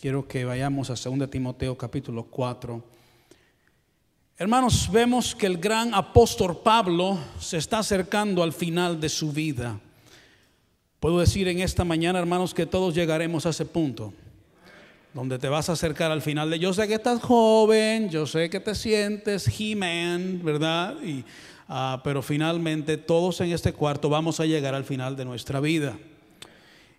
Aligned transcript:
quiero 0.00 0.26
que 0.26 0.46
vayamos 0.46 0.88
a 0.88 0.94
2 0.94 1.30
Timoteo 1.30 1.76
capítulo 1.76 2.24
4. 2.24 2.82
Hermanos, 4.38 4.88
vemos 4.90 5.34
que 5.34 5.46
el 5.46 5.58
gran 5.58 5.92
apóstol 5.92 6.62
Pablo 6.64 7.18
se 7.38 7.58
está 7.58 7.80
acercando 7.80 8.42
al 8.42 8.54
final 8.54 8.98
de 8.98 9.10
su 9.10 9.30
vida. 9.30 9.78
Puedo 11.00 11.20
decir 11.20 11.48
en 11.48 11.60
esta 11.60 11.84
mañana, 11.84 12.18
hermanos, 12.18 12.54
que 12.54 12.64
todos 12.64 12.94
llegaremos 12.94 13.44
a 13.44 13.50
ese 13.50 13.66
punto 13.66 14.14
donde 15.12 15.38
te 15.38 15.48
vas 15.48 15.68
a 15.68 15.72
acercar 15.72 16.12
al 16.12 16.22
final 16.22 16.48
de 16.50 16.60
yo 16.60 16.72
sé 16.72 16.86
que 16.86 16.94
estás 16.94 17.20
joven, 17.20 18.08
yo 18.10 18.26
sé 18.26 18.48
que 18.48 18.60
te 18.60 18.76
sientes 18.76 19.48
He-Man, 19.48 20.40
¿verdad? 20.42 20.96
Y, 21.02 21.24
ah, 21.68 22.00
pero 22.04 22.22
finalmente 22.22 22.96
todos 22.96 23.40
en 23.40 23.50
este 23.52 23.72
cuarto 23.74 24.08
vamos 24.08 24.40
a 24.40 24.46
llegar 24.46 24.74
al 24.74 24.84
final 24.84 25.16
de 25.16 25.24
nuestra 25.26 25.60
vida. 25.60 25.98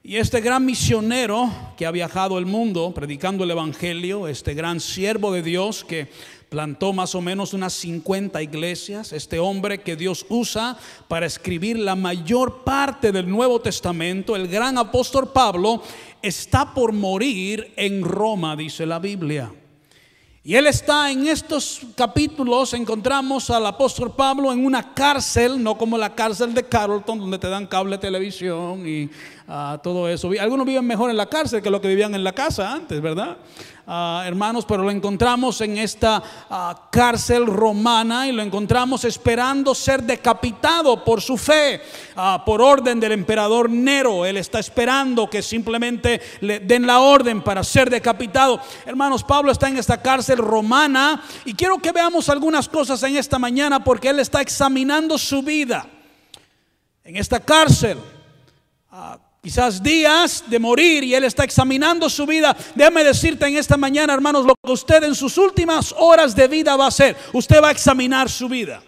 Y 0.04 0.18
este 0.18 0.42
gran 0.42 0.66
misionero 0.66 1.52
que 1.78 1.86
ha 1.86 1.92
viajado 1.92 2.40
el 2.40 2.48
mundo 2.48 2.92
predicando 2.92 3.44
el 3.44 3.52
Evangelio, 3.52 4.28
este 4.28 4.56
gran 4.56 4.80
siervo 4.80 5.32
de 5.32 5.44
Dios 5.44 5.84
que 5.84 6.10
plantó 6.50 6.92
más 6.92 7.14
o 7.14 7.22
menos 7.22 7.54
unas 7.54 7.74
50 7.74 8.42
iglesias, 8.42 9.14
este 9.14 9.38
hombre 9.38 9.82
que 9.82 9.96
Dios 9.96 10.26
usa 10.28 10.76
para 11.08 11.28
escribir 11.28 11.78
la 11.78 11.96
mayor 11.96 12.64
parte 12.64 13.12
del 13.12 13.30
Nuevo 13.30 13.62
Testamento, 13.62 14.36
el 14.36 14.48
gran 14.48 14.80
apóstol 14.80 15.32
Pablo, 15.32 15.84
está 16.24 16.74
por 16.74 16.94
morir 16.94 17.72
en 17.76 18.04
Roma, 18.04 18.56
dice 18.56 18.88
la 18.88 18.98
Biblia. 18.98 19.52
Y 20.44 20.56
él 20.56 20.66
está 20.66 21.12
en 21.12 21.28
estos 21.28 21.82
capítulos, 21.96 22.74
encontramos 22.74 23.52
al 23.52 23.64
apóstol 23.64 24.12
Pablo 24.16 24.52
en 24.52 24.66
una 24.66 24.92
cárcel, 24.96 25.62
no 25.62 25.78
como 25.78 26.00
la 26.00 26.16
cárcel 26.16 26.52
de 26.56 26.64
Carlton, 26.64 27.20
donde 27.20 27.38
te 27.38 27.48
dan 27.48 27.68
cable 27.68 28.00
televisión 28.00 28.88
y 28.88 29.08
ah, 29.48 29.80
todo 29.84 30.10
eso. 30.10 30.32
Algunos 30.40 30.66
viven 30.66 30.88
mejor 30.88 31.12
en 31.12 31.18
la 31.18 31.28
cárcel 31.28 31.62
que 31.62 31.70
lo 31.70 31.80
que 31.80 31.90
vivían 31.90 32.16
en 32.16 32.24
la 32.24 32.34
casa 32.34 32.74
antes, 32.74 33.00
¿verdad? 33.00 33.38
Ah, 33.94 34.24
hermanos, 34.26 34.64
pero 34.64 34.84
lo 34.84 34.90
encontramos 34.90 35.60
en 35.60 35.78
esta 35.78 36.24
ah, 36.50 36.88
cárcel 36.90 37.46
romana 37.46 38.26
y 38.26 38.32
lo 38.32 38.42
encontramos 38.42 39.04
esperando 39.04 39.76
ser 39.76 40.02
decapitado 40.02 41.04
por 41.04 41.22
su 41.22 41.36
fe, 41.36 41.82
ah, 42.16 42.42
por 42.46 42.62
orden 42.62 43.02
del 43.02 43.12
emperador 43.12 43.70
Nero. 43.70 44.26
Él 44.26 44.38
está 44.38 44.60
esperando 44.60 45.30
que 45.30 45.42
simplemente 45.42 46.22
le 46.40 46.62
den 46.62 46.88
la 46.88 47.02
orden 47.02 47.42
para 47.42 47.66
ser 47.66 47.90
decapitado. 47.90 48.62
Hermanos, 48.86 49.26
Pablo 49.26 49.52
está 49.52 49.68
en 49.68 49.76
esta 49.76 50.02
cárcel 50.02 50.38
romana 50.38 51.22
y 51.44 51.54
quiero 51.54 51.78
que 51.80 51.92
veamos 51.92 52.30
algunas 52.30 52.70
cosas 52.70 53.04
en 53.04 53.18
esta 53.18 53.40
mañana 53.40 53.84
porque 53.84 54.08
él 54.08 54.22
está 54.22 54.40
examinando 54.40 55.18
su 55.18 55.44
vida 55.44 55.86
en 57.04 57.18
esta 57.18 57.42
cárcel 57.42 57.98
quizás 59.42 59.82
días 59.82 60.44
de 60.48 60.60
morir 60.60 61.04
y 61.04 61.16
él 61.16 61.24
está 61.24 61.44
examinando 61.44 62.10
su 62.10 62.26
vida. 62.26 62.56
Déjame 62.76 63.04
decirte 63.04 63.48
en 63.48 63.58
esta 63.58 63.76
mañana, 63.76 64.14
hermanos, 64.14 64.46
lo 64.46 64.54
que 64.64 64.72
usted 64.72 65.04
en 65.04 65.16
sus 65.16 65.38
últimas 65.38 65.94
horas 65.98 66.36
de 66.36 66.48
vida 66.48 66.76
va 66.76 66.86
a 66.86 66.90
hacer. 66.90 67.18
Usted 67.34 67.62
va 67.62 67.70
a 67.70 67.72
examinar 67.72 68.30
su 68.30 68.48
vida. 68.48 68.84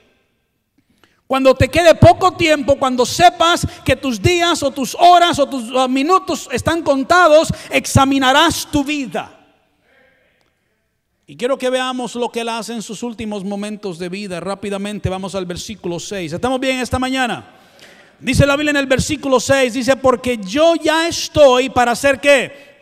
Cuando 1.26 1.56
te 1.56 1.70
quede 1.70 1.96
poco 1.96 2.34
tiempo, 2.34 2.76
cuando 2.78 3.06
sepas 3.06 3.66
que 3.84 3.96
tus 3.96 4.22
días 4.22 4.62
o 4.62 4.70
tus 4.70 4.96
horas 5.00 5.40
o 5.40 5.48
tus 5.48 5.72
uh, 5.72 5.90
minutos 5.90 6.48
están 6.52 6.84
contados, 6.84 7.52
examinarás 7.72 8.68
tu 8.70 8.84
vida. 8.84 9.40
Y 11.26 11.36
quiero 11.36 11.58
que 11.58 11.72
veamos 11.72 12.14
lo 12.14 12.30
que 12.30 12.42
él 12.42 12.50
hace 12.50 12.74
en 12.74 12.84
sus 12.84 13.02
últimos 13.02 13.44
momentos 13.44 13.98
de 13.98 14.10
vida. 14.10 14.40
Rápidamente 14.40 15.10
vamos 15.10 15.34
al 15.34 15.48
versículo 15.48 16.00
6. 16.00 16.34
¿Estamos 16.34 16.60
bien 16.60 16.80
esta 16.80 17.00
mañana? 17.00 17.63
Dice 18.24 18.46
la 18.46 18.56
Biblia 18.56 18.72
en 18.72 18.78
el 18.78 18.86
versículo 18.86 19.38
6, 19.38 19.74
dice, 19.74 19.98
porque 19.98 20.38
yo 20.38 20.76
ya 20.76 21.10
estoy 21.10 21.70
para 21.70 21.92
hacer 21.92 22.22
qué? 22.22 22.74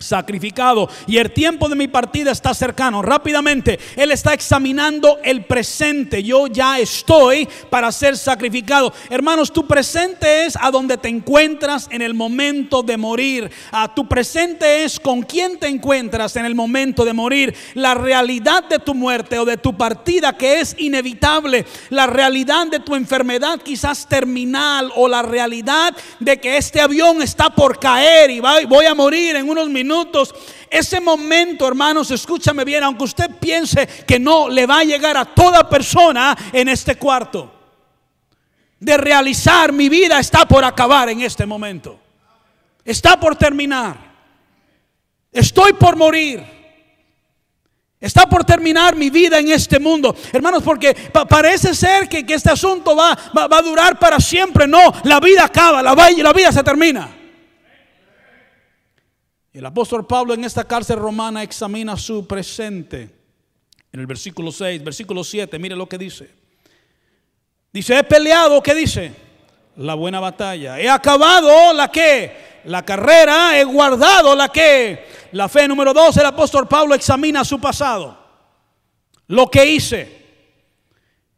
Sacrificado 0.00 0.88
y 1.06 1.18
el 1.18 1.30
tiempo 1.30 1.68
de 1.68 1.76
mi 1.76 1.86
partida 1.86 2.32
está 2.32 2.54
cercano. 2.54 3.02
Rápidamente, 3.02 3.78
Él 3.96 4.10
está 4.10 4.32
examinando 4.32 5.18
el 5.22 5.44
presente. 5.44 6.22
Yo 6.22 6.46
ya 6.46 6.78
estoy 6.78 7.46
para 7.68 7.92
ser 7.92 8.16
sacrificado. 8.16 8.92
Hermanos, 9.10 9.52
tu 9.52 9.66
presente 9.66 10.46
es 10.46 10.56
a 10.58 10.70
donde 10.70 10.96
te 10.96 11.08
encuentras 11.08 11.86
en 11.90 12.00
el 12.00 12.14
momento 12.14 12.82
de 12.82 12.96
morir. 12.96 13.50
A 13.70 13.94
tu 13.94 14.08
presente 14.08 14.84
es 14.84 14.98
con 14.98 15.22
quién 15.22 15.58
te 15.58 15.68
encuentras 15.68 16.34
en 16.36 16.46
el 16.46 16.54
momento 16.54 17.04
de 17.04 17.12
morir. 17.12 17.54
La 17.74 17.94
realidad 17.94 18.64
de 18.64 18.78
tu 18.78 18.94
muerte 18.94 19.38
o 19.38 19.44
de 19.44 19.58
tu 19.58 19.76
partida 19.76 20.36
que 20.36 20.60
es 20.60 20.74
inevitable. 20.78 21.66
La 21.90 22.06
realidad 22.06 22.68
de 22.68 22.80
tu 22.80 22.94
enfermedad 22.94 23.60
quizás 23.62 24.08
terminal 24.08 24.90
o 24.96 25.08
la 25.08 25.20
realidad 25.20 25.94
de 26.18 26.40
que 26.40 26.56
este 26.56 26.80
avión 26.80 27.20
está 27.20 27.50
por 27.50 27.78
caer 27.78 28.30
y 28.30 28.40
voy 28.40 28.86
a 28.86 28.94
morir 28.94 29.36
en 29.36 29.48
unos 29.48 29.68
minutos 29.68 29.89
ese 30.70 31.00
momento, 31.00 31.66
hermanos, 31.66 32.10
escúchame 32.10 32.64
bien, 32.64 32.84
aunque 32.84 33.04
usted 33.04 33.30
piense 33.40 33.86
que 34.06 34.18
no 34.18 34.48
le 34.48 34.66
va 34.66 34.80
a 34.80 34.84
llegar 34.84 35.16
a 35.16 35.24
toda 35.24 35.68
persona 35.68 36.36
en 36.52 36.68
este 36.68 36.96
cuarto, 36.96 37.52
de 38.78 38.96
realizar 38.96 39.72
mi 39.72 39.88
vida 39.88 40.18
está 40.18 40.46
por 40.46 40.64
acabar 40.64 41.08
en 41.10 41.20
este 41.20 41.44
momento. 41.44 41.98
Está 42.84 43.20
por 43.20 43.36
terminar. 43.36 43.96
Estoy 45.30 45.74
por 45.74 45.96
morir. 45.96 46.42
Está 48.00 48.26
por 48.26 48.44
terminar 48.44 48.96
mi 48.96 49.10
vida 49.10 49.38
en 49.38 49.50
este 49.50 49.78
mundo. 49.78 50.16
Hermanos, 50.32 50.62
porque 50.62 50.94
parece 51.28 51.74
ser 51.74 52.08
que, 52.08 52.24
este 52.26 52.50
asunto 52.50 52.96
va, 52.96 53.16
va, 53.36 53.58
a 53.58 53.62
durar 53.62 53.98
para 53.98 54.18
siempre. 54.18 54.66
No, 54.66 54.92
la 55.04 55.20
vida 55.20 55.44
acaba, 55.44 55.82
la, 55.82 55.94
la 55.94 56.32
vida 56.32 56.50
se 56.50 56.62
termina. 56.62 57.19
El 59.52 59.66
apóstol 59.66 60.06
Pablo 60.06 60.34
en 60.34 60.44
esta 60.44 60.64
cárcel 60.64 60.98
romana 60.98 61.42
examina 61.42 61.96
su 61.96 62.26
presente. 62.26 63.10
En 63.92 63.98
el 63.98 64.06
versículo 64.06 64.52
6, 64.52 64.84
versículo 64.84 65.24
7, 65.24 65.58
mire 65.58 65.74
lo 65.74 65.88
que 65.88 65.98
dice. 65.98 66.30
Dice, 67.72 67.98
he 67.98 68.04
peleado, 68.04 68.62
¿qué 68.62 68.74
dice? 68.74 69.12
La 69.76 69.94
buena 69.94 70.20
batalla. 70.20 70.78
He 70.78 70.88
acabado 70.88 71.72
la 71.72 71.90
que? 71.90 72.60
La 72.64 72.84
carrera, 72.84 73.58
he 73.58 73.64
guardado 73.64 74.36
la 74.36 74.50
que? 74.50 75.06
La 75.32 75.48
fe 75.48 75.66
número 75.66 75.92
2, 75.92 76.16
el 76.18 76.26
apóstol 76.26 76.68
Pablo 76.68 76.94
examina 76.94 77.44
su 77.44 77.60
pasado. 77.60 78.18
Lo 79.26 79.50
que 79.50 79.66
hice. 79.66 80.19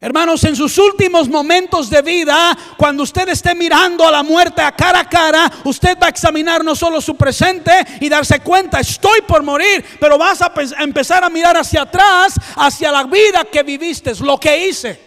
Hermanos, 0.03 0.43
en 0.43 0.53
sus 0.53 0.77
últimos 0.77 1.29
momentos 1.29 1.89
de 1.89 2.01
vida, 2.01 2.57
cuando 2.75 3.03
usted 3.03 3.29
esté 3.29 3.55
mirando 3.55 4.05
a 4.05 4.11
la 4.11 4.21
muerte 4.21 4.61
a 4.61 4.75
cara 4.75 4.99
a 4.99 5.09
cara, 5.09 5.49
usted 5.63 5.97
va 5.97 6.07
a 6.07 6.09
examinar 6.09 6.61
no 6.61 6.75
solo 6.75 6.99
su 6.99 7.15
presente 7.15 7.71
y 8.01 8.09
darse 8.09 8.41
cuenta, 8.41 8.81
estoy 8.81 9.21
por 9.21 9.41
morir, 9.43 9.81
pero 10.01 10.17
vas 10.17 10.41
a 10.41 10.51
empezar 10.79 11.23
a 11.23 11.29
mirar 11.29 11.55
hacia 11.55 11.83
atrás, 11.83 12.35
hacia 12.57 12.91
la 12.91 13.05
vida 13.05 13.45
que 13.49 13.63
viviste, 13.63 14.11
lo 14.15 14.37
que 14.37 14.67
hice. 14.67 14.99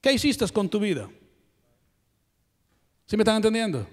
¿Qué 0.00 0.10
hiciste 0.10 0.48
con 0.48 0.66
tu 0.66 0.80
vida? 0.80 1.06
¿Sí 3.04 3.14
me 3.14 3.24
están 3.24 3.36
entendiendo? 3.36 3.86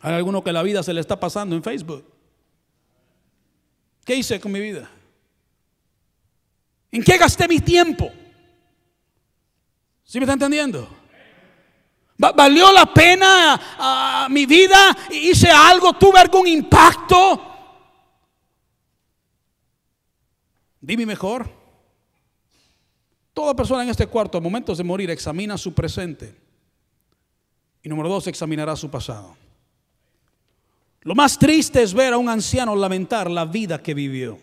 Hay 0.00 0.12
alguno 0.12 0.44
que 0.44 0.52
la 0.52 0.62
vida 0.62 0.82
se 0.82 0.92
le 0.92 1.00
está 1.00 1.18
pasando 1.18 1.56
en 1.56 1.62
Facebook. 1.62 2.04
¿Qué 4.04 4.14
hice 4.14 4.38
con 4.38 4.52
mi 4.52 4.60
vida? 4.60 4.90
¿En 6.92 7.02
qué 7.02 7.16
gasté 7.16 7.48
mi 7.48 7.60
tiempo? 7.60 8.12
¿Sí 10.08 10.18
me 10.18 10.24
está 10.24 10.32
entendiendo? 10.32 10.88
¿Valió 12.16 12.72
la 12.72 12.86
pena 12.86 13.60
ah, 13.78 14.26
mi 14.30 14.46
vida? 14.46 14.96
¿Hice 15.10 15.50
algo? 15.50 15.92
¿Tuve 15.92 16.18
algún 16.18 16.48
impacto? 16.48 17.42
Dime 20.80 21.04
mejor. 21.04 21.46
Toda 23.34 23.54
persona 23.54 23.82
en 23.82 23.90
este 23.90 24.06
cuarto, 24.06 24.38
a 24.38 24.40
momentos 24.40 24.78
de 24.78 24.84
morir, 24.84 25.10
examina 25.10 25.58
su 25.58 25.74
presente. 25.74 26.34
Y 27.82 27.90
número 27.90 28.08
dos, 28.08 28.26
examinará 28.28 28.76
su 28.76 28.90
pasado. 28.90 29.36
Lo 31.02 31.14
más 31.14 31.38
triste 31.38 31.82
es 31.82 31.92
ver 31.92 32.14
a 32.14 32.18
un 32.18 32.30
anciano 32.30 32.74
lamentar 32.74 33.30
la 33.30 33.44
vida 33.44 33.82
que 33.82 33.92
vivió. 33.92 34.38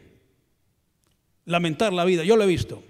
Lamentar 1.45 1.91
la 1.91 2.05
vida. 2.05 2.23
Yo 2.23 2.37
lo 2.37 2.43
he 2.43 2.47
visto. 2.47 2.83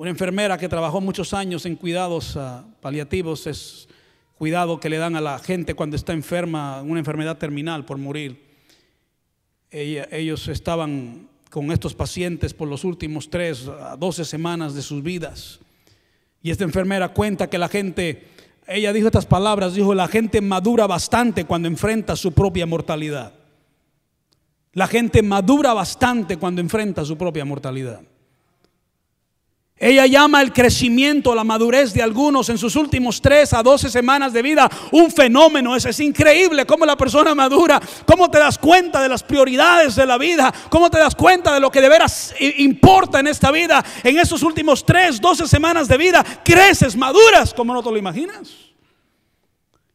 Una 0.00 0.08
enfermera 0.08 0.56
que 0.56 0.66
trabajó 0.66 1.02
muchos 1.02 1.34
años 1.34 1.66
en 1.66 1.76
cuidados 1.76 2.34
ah, 2.34 2.64
paliativos 2.80 3.46
es 3.46 3.86
cuidado 4.38 4.80
que 4.80 4.88
le 4.88 4.96
dan 4.96 5.14
a 5.14 5.20
la 5.20 5.38
gente 5.38 5.74
cuando 5.74 5.94
está 5.94 6.14
enferma, 6.14 6.80
una 6.80 7.00
enfermedad 7.00 7.36
terminal 7.36 7.84
por 7.84 7.98
morir. 7.98 8.42
ellos 9.70 10.48
estaban 10.48 11.28
con 11.50 11.70
estos 11.70 11.94
pacientes 11.94 12.54
por 12.54 12.66
los 12.66 12.82
últimos 12.82 13.28
tres 13.28 13.68
a 13.68 13.94
doce 13.94 14.24
semanas 14.24 14.72
de 14.72 14.80
sus 14.80 15.02
vidas. 15.02 15.60
Y 16.42 16.50
esta 16.50 16.64
enfermera 16.64 17.10
cuenta 17.10 17.50
que 17.50 17.58
la 17.58 17.68
gente, 17.68 18.26
ella 18.66 18.94
dijo 18.94 19.08
estas 19.08 19.26
palabras, 19.26 19.74
dijo, 19.74 19.92
la 19.94 20.08
gente 20.08 20.40
madura 20.40 20.86
bastante 20.86 21.44
cuando 21.44 21.68
enfrenta 21.68 22.16
su 22.16 22.32
propia 22.32 22.64
mortalidad. 22.64 23.34
La 24.72 24.86
gente 24.86 25.20
madura 25.20 25.74
bastante 25.74 26.38
cuando 26.38 26.62
enfrenta 26.62 27.04
su 27.04 27.18
propia 27.18 27.44
mortalidad. 27.44 28.00
Ella 29.82 30.04
llama 30.04 30.42
el 30.42 30.52
crecimiento, 30.52 31.34
la 31.34 31.42
madurez 31.42 31.94
de 31.94 32.02
algunos 32.02 32.50
en 32.50 32.58
sus 32.58 32.76
últimos 32.76 33.22
3 33.22 33.54
a 33.54 33.62
12 33.62 33.88
semanas 33.88 34.30
de 34.34 34.42
vida 34.42 34.70
un 34.92 35.10
fenómeno. 35.10 35.74
Es, 35.74 35.86
es 35.86 35.98
increíble 36.00 36.66
cómo 36.66 36.84
la 36.84 36.98
persona 36.98 37.34
madura, 37.34 37.80
cómo 38.04 38.30
te 38.30 38.38
das 38.38 38.58
cuenta 38.58 39.02
de 39.02 39.08
las 39.08 39.22
prioridades 39.22 39.96
de 39.96 40.04
la 40.04 40.18
vida, 40.18 40.52
cómo 40.68 40.90
te 40.90 40.98
das 40.98 41.14
cuenta 41.14 41.54
de 41.54 41.60
lo 41.60 41.70
que 41.70 41.80
de 41.80 41.88
veras 41.88 42.34
importa 42.58 43.20
en 43.20 43.28
esta 43.28 43.50
vida. 43.50 43.82
En 44.04 44.18
esos 44.18 44.42
últimos 44.42 44.84
3, 44.84 45.18
12 45.18 45.48
semanas 45.48 45.88
de 45.88 45.96
vida, 45.96 46.22
creces, 46.44 46.94
maduras, 46.94 47.54
como 47.54 47.72
no 47.72 47.82
te 47.82 47.90
lo 47.90 47.96
imaginas. 47.96 48.52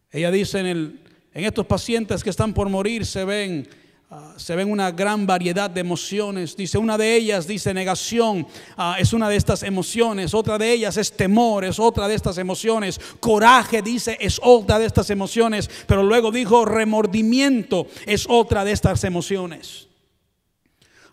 Ella 0.10 0.32
dice 0.32 0.62
en, 0.62 0.66
el, 0.66 1.00
en 1.32 1.46
estos 1.46 1.68
pacientes 1.68 2.24
que 2.24 2.32
están 2.32 2.56
por 2.56 2.70
morir, 2.70 3.06
se 3.06 3.24
ven 3.24 3.70
Ah, 4.12 4.34
se 4.38 4.56
ven 4.56 4.72
una 4.72 4.92
gran 4.92 5.26
variedad 5.26 5.68
de 5.70 5.82
emociones. 5.82 6.56
Dice, 6.56 6.78
una 6.78 6.96
de 6.96 7.16
ellas 7.16 7.48
dice 7.48 7.74
negación, 7.74 8.46
ah, 8.78 8.98
es 9.00 9.14
una 9.14 9.28
de 9.30 9.36
estas 9.36 9.64
emociones. 9.64 10.36
Otra 10.36 10.60
de 10.60 10.72
ellas 10.72 10.98
es 10.98 11.12
temor, 11.12 11.66
es 11.66 11.80
otra 11.80 12.08
de 12.08 12.14
estas 12.14 12.38
emociones. 12.38 13.00
Coraje, 13.20 13.82
dice, 13.82 14.16
es 14.20 14.40
otra 14.44 14.78
de 14.78 14.86
estas 14.86 15.10
emociones. 15.10 15.70
Pero 15.88 16.04
luego 16.04 16.32
dijo, 16.32 16.66
remordimiento 16.66 17.88
es 18.06 18.28
otra 18.30 18.64
de 18.64 18.74
estas 18.74 19.04
emociones. 19.04 19.85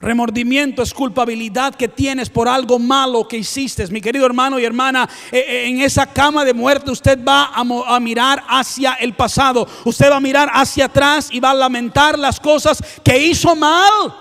Remordimiento 0.03 0.83
es 0.83 0.93
culpabilidad 0.93 1.77
que 1.77 1.87
tienes 1.87 2.29
por 2.29 2.49
algo 2.49 2.81
malo 2.81 3.29
que 3.29 3.39
hiciste. 3.39 3.87
Mi 3.87 4.01
querido 4.01 4.27
hermano 4.27 4.59
y 4.59 4.65
hermana, 4.65 5.09
eh, 5.31 5.39
eh, 5.39 5.69
en 5.69 5.81
esa 5.81 6.13
cama 6.13 6.45
de 6.45 6.53
muerte 6.53 6.91
usted 6.91 7.25
va 7.25 7.53
a, 7.55 8.01
mirar 8.01 8.43
hacia 8.49 8.95
el 8.95 9.15
pasado. 9.15 9.65
Usted 9.85 10.11
va 10.11 10.17
a 10.17 10.21
mirar 10.21 10.51
hacia 10.53 10.87
atrás 10.87 11.29
y 11.31 11.39
va 11.39 11.53
a 11.53 11.55
lamentar 11.55 12.19
las 12.19 12.41
cosas 12.41 12.83
que 13.05 13.17
hizo 13.17 13.55
mal. 13.55 14.13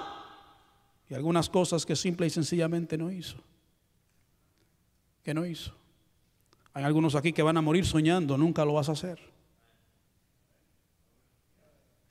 Y 1.10 1.16
algunas 1.16 1.50
cosas 1.50 1.83
que 1.83 1.95
simple 1.95 2.28
y 2.28 2.30
sencillamente 2.30 2.95
no 2.95 3.12
hizo. 3.12 3.38
Que 5.24 5.33
no 5.33 5.48
hizo. 5.48 5.74
Hay 6.75 6.83
algunos 6.83 7.16
aquí 7.16 7.33
que 7.33 7.42
van 7.42 7.57
a 7.57 7.62
morir 7.62 7.88
soñando, 7.88 8.38
nunca 8.38 8.63
lo 8.63 8.74
vas 8.74 8.88
a 8.89 8.92
hacer. 8.92 9.19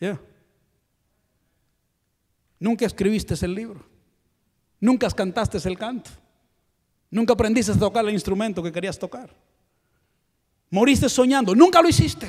Ya. 0.01 0.21
Nunca 2.61 2.85
escribiste 2.87 3.35
el 3.45 3.55
libro. 3.55 3.85
Nunca 4.79 5.11
cantaste 5.11 5.59
el 5.67 5.77
canto. 5.77 6.11
Nunca 7.11 7.33
aprendiste 7.33 7.73
a 7.73 7.79
tocar 7.79 8.05
el 8.05 8.13
instrumento 8.13 8.63
que 8.63 8.71
querías 8.71 8.99
tocar. 8.99 9.35
Moriste 10.71 11.09
soñando. 11.09 11.55
Nunca 11.55 11.83
lo 11.83 11.89
hiciste. 11.89 12.29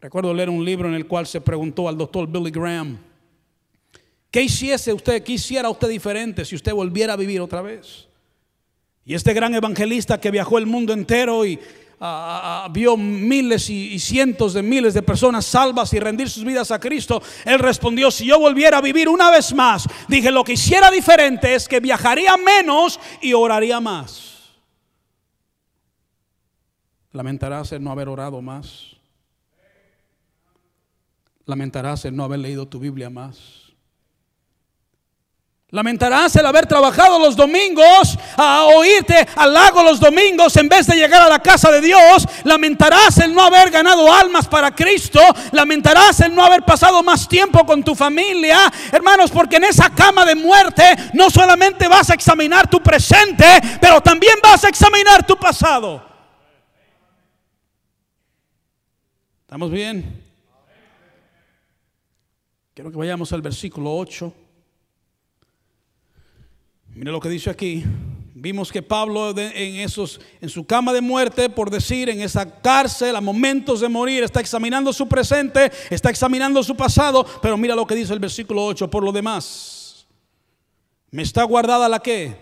Recuerdo 0.00 0.34
leer 0.34 0.50
un 0.50 0.64
libro 0.64 0.88
en 0.88 0.94
el 0.94 1.06
cual 1.06 1.26
se 1.26 1.40
preguntó 1.40 1.88
al 1.88 1.96
doctor 1.96 2.28
Billy 2.28 2.50
Graham, 2.50 2.98
¿qué 4.30 4.42
hiciese 4.42 4.92
usted, 4.92 5.22
qué 5.22 5.32
hiciera 5.32 5.70
usted 5.70 5.88
diferente 5.88 6.44
si 6.44 6.56
usted 6.56 6.72
volviera 6.72 7.12
a 7.12 7.16
vivir 7.16 7.40
otra 7.40 7.62
vez? 7.62 8.08
Y 9.04 9.14
este 9.14 9.32
gran 9.32 9.54
evangelista 9.54 10.20
que 10.20 10.30
viajó 10.30 10.58
el 10.58 10.66
mundo 10.66 10.92
entero 10.92 11.46
y 11.46 11.58
vio 12.70 12.96
miles 12.96 13.70
y, 13.70 13.98
cientos 13.98 14.54
de 14.54 14.62
miles 14.62 14.94
de 14.94 15.02
personas 15.02 15.46
salvas 15.46 15.92
y 15.92 16.00
rendir 16.00 16.28
sus 16.28 16.44
vidas 16.44 16.70
a 16.70 16.80
Cristo, 16.80 17.22
él 17.44 17.58
respondió, 17.58 18.10
si 18.10 18.26
yo 18.26 18.38
volviera 18.38 18.78
a 18.78 18.80
vivir 18.80 19.08
una 19.08 19.30
vez 19.30 19.54
más, 19.54 19.86
dije, 20.08 20.30
lo 20.30 20.42
que 20.42 20.54
hiciera 20.54 20.90
diferente 20.90 21.54
es 21.54 21.68
que 21.68 21.80
viajaría 21.80 22.36
menos 22.36 22.98
y 23.20 23.32
oraría 23.34 23.80
más. 23.80 24.32
Lamentarás 27.12 27.70
el 27.72 27.84
no 27.84 27.92
haber 27.92 28.08
orado 28.08 28.40
más. 28.40 28.96
Lamentarás 31.44 32.04
el 32.04 32.16
no 32.16 32.24
haber 32.24 32.40
leído 32.40 32.66
tu 32.66 32.78
Biblia 32.78 33.10
más. 33.10 33.61
Lamentarás 35.72 36.36
el 36.36 36.44
haber 36.44 36.66
trabajado 36.66 37.18
los 37.18 37.34
domingos, 37.34 38.18
a 38.36 38.64
oírte 38.64 39.26
al 39.34 39.54
lago 39.54 39.82
los 39.82 39.98
domingos 39.98 40.54
en 40.58 40.68
vez 40.68 40.86
de 40.86 40.96
llegar 40.96 41.22
a 41.22 41.30
la 41.30 41.38
casa 41.38 41.70
de 41.72 41.80
Dios. 41.80 42.28
Lamentarás 42.44 43.16
el 43.16 43.32
no 43.32 43.42
haber 43.42 43.70
ganado 43.70 44.12
almas 44.12 44.46
para 44.46 44.74
Cristo. 44.74 45.18
Lamentarás 45.50 46.20
el 46.20 46.34
no 46.34 46.44
haber 46.44 46.62
pasado 46.62 47.02
más 47.02 47.26
tiempo 47.26 47.64
con 47.64 47.82
tu 47.82 47.94
familia. 47.94 48.70
Hermanos, 48.92 49.30
porque 49.30 49.56
en 49.56 49.64
esa 49.64 49.88
cama 49.88 50.26
de 50.26 50.34
muerte 50.34 50.84
no 51.14 51.30
solamente 51.30 51.88
vas 51.88 52.10
a 52.10 52.14
examinar 52.14 52.68
tu 52.68 52.82
presente, 52.82 53.46
pero 53.80 54.02
también 54.02 54.34
vas 54.42 54.62
a 54.64 54.68
examinar 54.68 55.26
tu 55.26 55.38
pasado. 55.38 56.06
¿Estamos 59.40 59.70
bien? 59.70 60.22
Quiero 62.74 62.90
que 62.90 62.98
vayamos 62.98 63.32
al 63.32 63.40
versículo 63.40 63.96
8. 63.96 64.41
Mire 66.94 67.10
lo 67.10 67.20
que 67.20 67.28
dice 67.28 67.48
aquí. 67.48 67.84
Vimos 68.34 68.70
que 68.70 68.82
Pablo 68.82 69.30
en, 69.38 69.76
esos, 69.76 70.20
en 70.40 70.48
su 70.48 70.66
cama 70.66 70.92
de 70.92 71.00
muerte, 71.00 71.48
por 71.48 71.70
decir, 71.70 72.10
en 72.10 72.20
esa 72.20 72.60
cárcel, 72.60 73.16
a 73.16 73.20
momentos 73.20 73.80
de 73.80 73.88
morir, 73.88 74.24
está 74.24 74.40
examinando 74.40 74.92
su 74.92 75.08
presente, 75.08 75.70
está 75.90 76.10
examinando 76.10 76.62
su 76.62 76.76
pasado. 76.76 77.24
Pero 77.40 77.56
mira 77.56 77.74
lo 77.74 77.86
que 77.86 77.94
dice 77.94 78.12
el 78.12 78.18
versículo 78.18 78.66
8. 78.66 78.90
Por 78.90 79.04
lo 79.04 79.12
demás, 79.12 80.06
me 81.10 81.22
está 81.22 81.44
guardada 81.44 81.88
la 81.88 82.00
que 82.00 82.36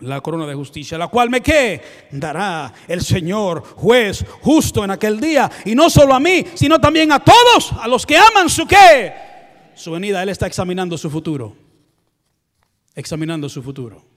la 0.00 0.20
corona 0.20 0.46
de 0.46 0.54
justicia, 0.54 0.98
la 0.98 1.08
cual 1.08 1.30
me 1.30 1.40
que 1.40 1.80
dará 2.10 2.72
el 2.86 3.02
Señor 3.02 3.64
juez 3.76 4.24
justo 4.42 4.84
en 4.84 4.90
aquel 4.90 5.20
día, 5.20 5.50
y 5.64 5.74
no 5.74 5.88
solo 5.90 6.14
a 6.14 6.20
mí, 6.20 6.44
sino 6.54 6.80
también 6.80 7.10
a 7.12 7.20
todos, 7.20 7.72
a 7.80 7.86
los 7.88 8.04
que 8.04 8.16
aman 8.16 8.48
su 8.48 8.66
que 8.66 9.12
su 9.74 9.92
venida, 9.92 10.22
él 10.22 10.28
está 10.28 10.46
examinando 10.46 10.98
su 10.98 11.08
futuro 11.08 11.61
examinando 12.94 13.48
su 13.48 13.62
futuro. 13.62 14.12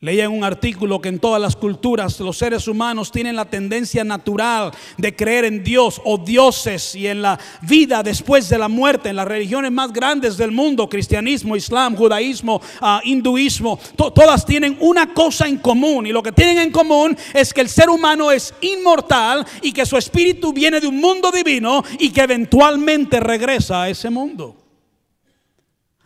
Leía 0.00 0.26
en 0.26 0.30
un 0.30 0.44
artículo 0.44 1.00
que 1.00 1.08
en 1.08 1.18
todas 1.18 1.42
las 1.42 1.56
culturas 1.56 2.20
los 2.20 2.38
seres 2.38 2.68
humanos 2.68 3.10
tienen 3.10 3.34
la 3.34 3.46
tendencia 3.46 4.04
natural 4.04 4.70
de 4.96 5.16
creer 5.16 5.44
en 5.44 5.64
Dios 5.64 6.00
o 6.04 6.18
dioses 6.18 6.94
y 6.94 7.08
en 7.08 7.20
la 7.20 7.36
vida 7.62 8.04
después 8.04 8.48
de 8.48 8.58
la 8.58 8.68
muerte. 8.68 9.08
En 9.08 9.16
las 9.16 9.26
religiones 9.26 9.72
más 9.72 9.92
grandes 9.92 10.36
del 10.36 10.52
mundo, 10.52 10.88
cristianismo, 10.88 11.56
islam, 11.56 11.96
judaísmo, 11.96 12.62
uh, 12.80 13.00
hinduismo, 13.02 13.80
todas 13.96 14.46
tienen 14.46 14.76
una 14.78 15.12
cosa 15.12 15.48
en 15.48 15.58
común. 15.58 16.06
Y 16.06 16.12
lo 16.12 16.22
que 16.22 16.30
tienen 16.30 16.58
en 16.58 16.70
común 16.70 17.16
es 17.34 17.52
que 17.52 17.62
el 17.62 17.68
ser 17.68 17.90
humano 17.90 18.30
es 18.30 18.54
inmortal 18.60 19.44
y 19.62 19.72
que 19.72 19.84
su 19.84 19.96
espíritu 19.96 20.52
viene 20.52 20.78
de 20.78 20.86
un 20.86 21.00
mundo 21.00 21.32
divino 21.32 21.82
y 21.98 22.10
que 22.10 22.20
eventualmente 22.20 23.18
regresa 23.18 23.82
a 23.82 23.88
ese 23.88 24.10
mundo. 24.10 24.57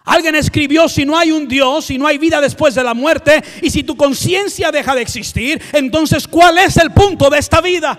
Alguien 0.04 0.34
escribió, 0.34 0.88
si 0.88 1.04
no 1.04 1.16
hay 1.16 1.30
un 1.30 1.46
Dios, 1.46 1.86
si 1.86 1.98
no 1.98 2.06
hay 2.06 2.18
vida 2.18 2.40
después 2.40 2.74
de 2.74 2.82
la 2.82 2.94
muerte, 2.94 3.42
y 3.60 3.70
si 3.70 3.84
tu 3.84 3.96
conciencia 3.96 4.72
deja 4.72 4.94
de 4.94 5.02
existir, 5.02 5.62
entonces 5.72 6.26
¿cuál 6.26 6.58
es 6.58 6.76
el 6.76 6.90
punto 6.90 7.30
de 7.30 7.38
esta 7.38 7.60
vida? 7.60 7.98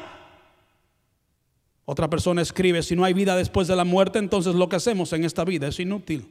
Otra 1.86 2.10
persona 2.10 2.42
escribe, 2.42 2.84
si 2.84 2.96
no 2.96 3.04
hay 3.04 3.14
vida 3.14 3.36
después 3.36 3.68
de 3.68 3.76
la 3.76 3.84
muerte, 3.84 4.20
entonces 4.20 4.56
lo 4.56 4.68
que 4.68 4.78
hacemos 4.78 5.14
en 5.14 5.24
esta 5.24 5.44
vida 5.46 5.68
es 5.68 5.80
inútil. 5.80 6.28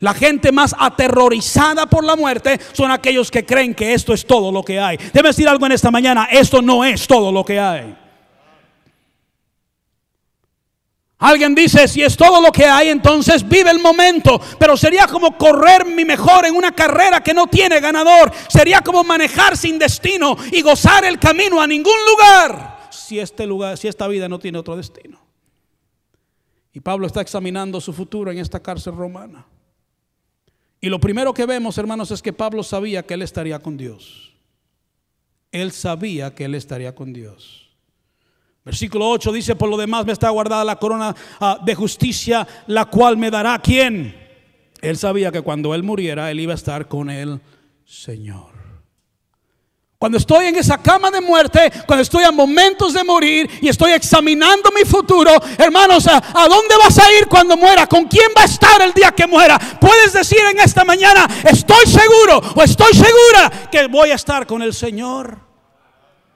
La 0.00 0.14
gente 0.14 0.52
más 0.52 0.76
aterrorizada 0.78 1.86
por 1.86 2.04
la 2.04 2.14
muerte 2.14 2.60
son 2.72 2.90
aquellos 2.92 3.30
que 3.32 3.44
creen 3.44 3.74
que 3.74 3.94
esto 3.94 4.14
es 4.14 4.24
todo 4.24 4.52
lo 4.52 4.62
que 4.62 4.78
hay. 4.78 4.96
Debe 5.12 5.30
decir 5.30 5.48
algo 5.48 5.66
en 5.66 5.72
esta 5.72 5.90
mañana, 5.90 6.28
esto 6.30 6.62
no 6.62 6.84
es 6.84 7.06
todo 7.06 7.32
lo 7.32 7.44
que 7.44 7.58
hay. 7.58 7.96
Alguien 11.20 11.52
dice, 11.52 11.88
si 11.88 12.02
es 12.02 12.16
todo 12.16 12.40
lo 12.40 12.52
que 12.52 12.64
hay, 12.64 12.90
entonces 12.90 13.46
vive 13.46 13.70
el 13.70 13.80
momento. 13.80 14.40
Pero 14.58 14.76
sería 14.76 15.08
como 15.08 15.36
correr 15.36 15.84
mi 15.84 16.04
mejor 16.04 16.46
en 16.46 16.54
una 16.54 16.72
carrera 16.72 17.20
que 17.22 17.34
no 17.34 17.48
tiene 17.48 17.80
ganador. 17.80 18.32
Sería 18.48 18.80
como 18.82 19.02
manejar 19.02 19.56
sin 19.56 19.78
destino 19.78 20.36
y 20.52 20.62
gozar 20.62 21.04
el 21.04 21.18
camino 21.18 21.60
a 21.60 21.66
ningún 21.66 21.96
lugar. 22.08 22.88
Si 22.92 23.18
este 23.18 23.46
lugar, 23.46 23.76
si 23.76 23.88
esta 23.88 24.06
vida 24.06 24.28
no 24.28 24.38
tiene 24.38 24.58
otro 24.58 24.76
destino. 24.76 25.18
Y 26.72 26.80
Pablo 26.80 27.08
está 27.08 27.20
examinando 27.20 27.80
su 27.80 27.92
futuro 27.92 28.30
en 28.30 28.38
esta 28.38 28.60
cárcel 28.60 28.94
romana. 28.94 29.44
Y 30.80 30.88
lo 30.88 31.00
primero 31.00 31.34
que 31.34 31.46
vemos, 31.46 31.76
hermanos, 31.78 32.12
es 32.12 32.22
que 32.22 32.32
Pablo 32.32 32.62
sabía 32.62 33.04
que 33.04 33.14
él 33.14 33.22
estaría 33.22 33.58
con 33.58 33.76
Dios. 33.76 34.32
Él 35.50 35.72
sabía 35.72 36.32
que 36.36 36.44
él 36.44 36.54
estaría 36.54 36.94
con 36.94 37.12
Dios. 37.12 37.67
Versículo 38.68 39.08
8 39.08 39.32
dice, 39.32 39.56
por 39.56 39.70
lo 39.70 39.78
demás 39.78 40.04
me 40.04 40.12
está 40.12 40.28
guardada 40.28 40.62
la 40.62 40.76
corona 40.76 41.16
ah, 41.40 41.58
de 41.64 41.74
justicia, 41.74 42.46
la 42.66 42.84
cual 42.84 43.16
me 43.16 43.30
dará 43.30 43.58
quién. 43.60 44.14
Él 44.82 44.98
sabía 44.98 45.32
que 45.32 45.40
cuando 45.40 45.74
él 45.74 45.82
muriera, 45.82 46.30
él 46.30 46.38
iba 46.38 46.52
a 46.52 46.56
estar 46.56 46.86
con 46.86 47.08
el 47.08 47.40
Señor. 47.86 48.50
Cuando 49.96 50.18
estoy 50.18 50.48
en 50.48 50.56
esa 50.56 50.76
cama 50.76 51.10
de 51.10 51.22
muerte, 51.22 51.72
cuando 51.86 52.02
estoy 52.02 52.24
a 52.24 52.30
momentos 52.30 52.92
de 52.92 53.02
morir 53.04 53.48
y 53.62 53.68
estoy 53.68 53.92
examinando 53.92 54.70
mi 54.70 54.84
futuro, 54.84 55.30
hermanos, 55.56 56.06
¿a, 56.06 56.18
¿a, 56.18 56.46
dónde 56.46 56.76
vas 56.76 56.98
a 56.98 57.10
ir 57.18 57.26
cuando 57.26 57.56
muera? 57.56 57.86
¿Con 57.86 58.04
quién 58.04 58.28
va 58.36 58.42
a 58.42 58.44
estar 58.44 58.82
el 58.82 58.92
día 58.92 59.12
que 59.12 59.26
muera? 59.26 59.58
Puedes 59.80 60.12
decir 60.12 60.40
en 60.52 60.60
esta 60.60 60.84
mañana, 60.84 61.26
estoy 61.42 61.86
seguro 61.86 62.38
o 62.54 62.62
estoy 62.62 62.92
segura 62.92 63.50
que 63.72 63.86
voy 63.86 64.10
a 64.10 64.16
estar 64.16 64.46
con 64.46 64.60
el 64.60 64.74
Señor. 64.74 65.38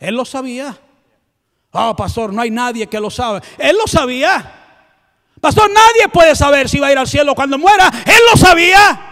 Él 0.01 0.15
lo 0.15 0.25
sabía. 0.25 0.79
Oh, 1.73 1.97
pastor, 1.97 2.33
no 2.33 2.43
hay 2.43 2.50
nadie 2.50 2.87
que 2.87 3.00
lo 3.00 3.11
sabe. 3.11 3.41
Él 3.59 3.76
lo 3.76 3.87
sabía. 3.87 4.61
Pastor, 5.41 5.71
nadie 5.71 6.09
puede 6.12 6.37
saber 6.37 6.69
si 6.69 6.79
va 6.79 6.88
a 6.88 6.93
ir 6.93 6.99
al 6.99 7.09
cielo 7.09 7.35
cuando 7.35 7.59
muera. 7.59 7.91
Él 8.07 8.21
lo 8.31 8.37
sabía. 8.37 9.12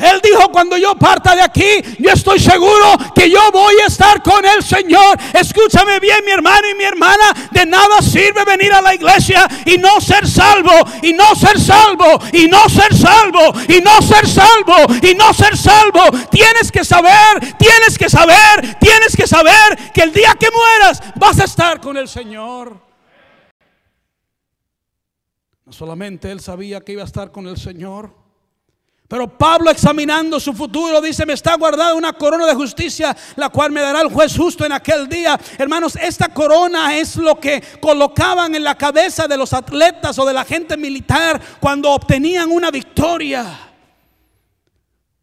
Él 0.00 0.20
dijo, 0.22 0.50
cuando 0.50 0.76
yo 0.76 0.94
parta 0.94 1.34
de 1.34 1.42
aquí, 1.42 1.82
yo 1.98 2.10
estoy 2.10 2.40
seguro 2.40 2.96
que 3.14 3.30
yo 3.30 3.50
voy 3.52 3.74
a 3.82 3.86
estar 3.86 4.22
con 4.22 4.44
el 4.44 4.62
Señor. 4.62 5.18
Escúchame 5.34 6.00
bien, 6.00 6.24
mi 6.24 6.32
hermano 6.32 6.68
y 6.70 6.74
mi 6.74 6.84
hermana, 6.84 7.48
de 7.50 7.66
nada 7.66 8.00
sirve 8.00 8.44
venir 8.44 8.72
a 8.72 8.80
la 8.80 8.94
iglesia 8.94 9.46
y 9.66 9.76
no 9.78 10.00
ser 10.00 10.26
salvo, 10.26 10.72
y 11.02 11.12
no 11.12 11.34
ser 11.34 11.60
salvo, 11.60 12.18
y 12.32 12.48
no 12.48 12.68
ser 12.68 12.96
salvo, 12.96 13.52
y 13.68 13.80
no 13.80 14.02
ser 14.02 14.26
salvo, 14.26 14.76
y 15.02 15.14
no 15.14 15.34
ser 15.34 15.56
salvo. 15.56 16.02
Tienes 16.30 16.72
que 16.72 16.84
saber, 16.84 17.56
tienes 17.58 17.98
que 17.98 18.08
saber, 18.08 18.78
tienes 18.80 19.16
que 19.16 19.26
saber 19.26 19.92
que 19.92 20.02
el 20.02 20.12
día 20.12 20.34
que 20.38 20.48
mueras 20.50 21.02
vas 21.16 21.38
a 21.40 21.44
estar 21.44 21.80
con 21.80 21.96
el 21.96 22.08
Señor. 22.08 22.80
No 25.64 25.72
solamente 25.72 26.32
él 26.32 26.40
sabía 26.40 26.80
que 26.80 26.92
iba 26.92 27.02
a 27.02 27.06
estar 27.06 27.30
con 27.30 27.46
el 27.46 27.56
Señor, 27.56 28.19
pero 29.10 29.26
Pablo 29.26 29.72
examinando 29.72 30.38
su 30.38 30.52
futuro 30.52 31.00
dice, 31.00 31.26
me 31.26 31.32
está 31.32 31.56
guardada 31.56 31.96
una 31.96 32.12
corona 32.12 32.46
de 32.46 32.54
justicia, 32.54 33.16
la 33.34 33.48
cual 33.48 33.72
me 33.72 33.80
dará 33.80 34.02
el 34.02 34.08
juez 34.08 34.36
justo 34.36 34.64
en 34.64 34.70
aquel 34.70 35.08
día. 35.08 35.36
Hermanos, 35.58 35.96
esta 35.96 36.28
corona 36.28 36.96
es 36.96 37.16
lo 37.16 37.34
que 37.40 37.60
colocaban 37.80 38.54
en 38.54 38.62
la 38.62 38.78
cabeza 38.78 39.26
de 39.26 39.36
los 39.36 39.52
atletas 39.52 40.16
o 40.20 40.24
de 40.24 40.32
la 40.32 40.44
gente 40.44 40.76
militar 40.76 41.40
cuando 41.58 41.90
obtenían 41.90 42.52
una 42.52 42.70
victoria. 42.70 43.46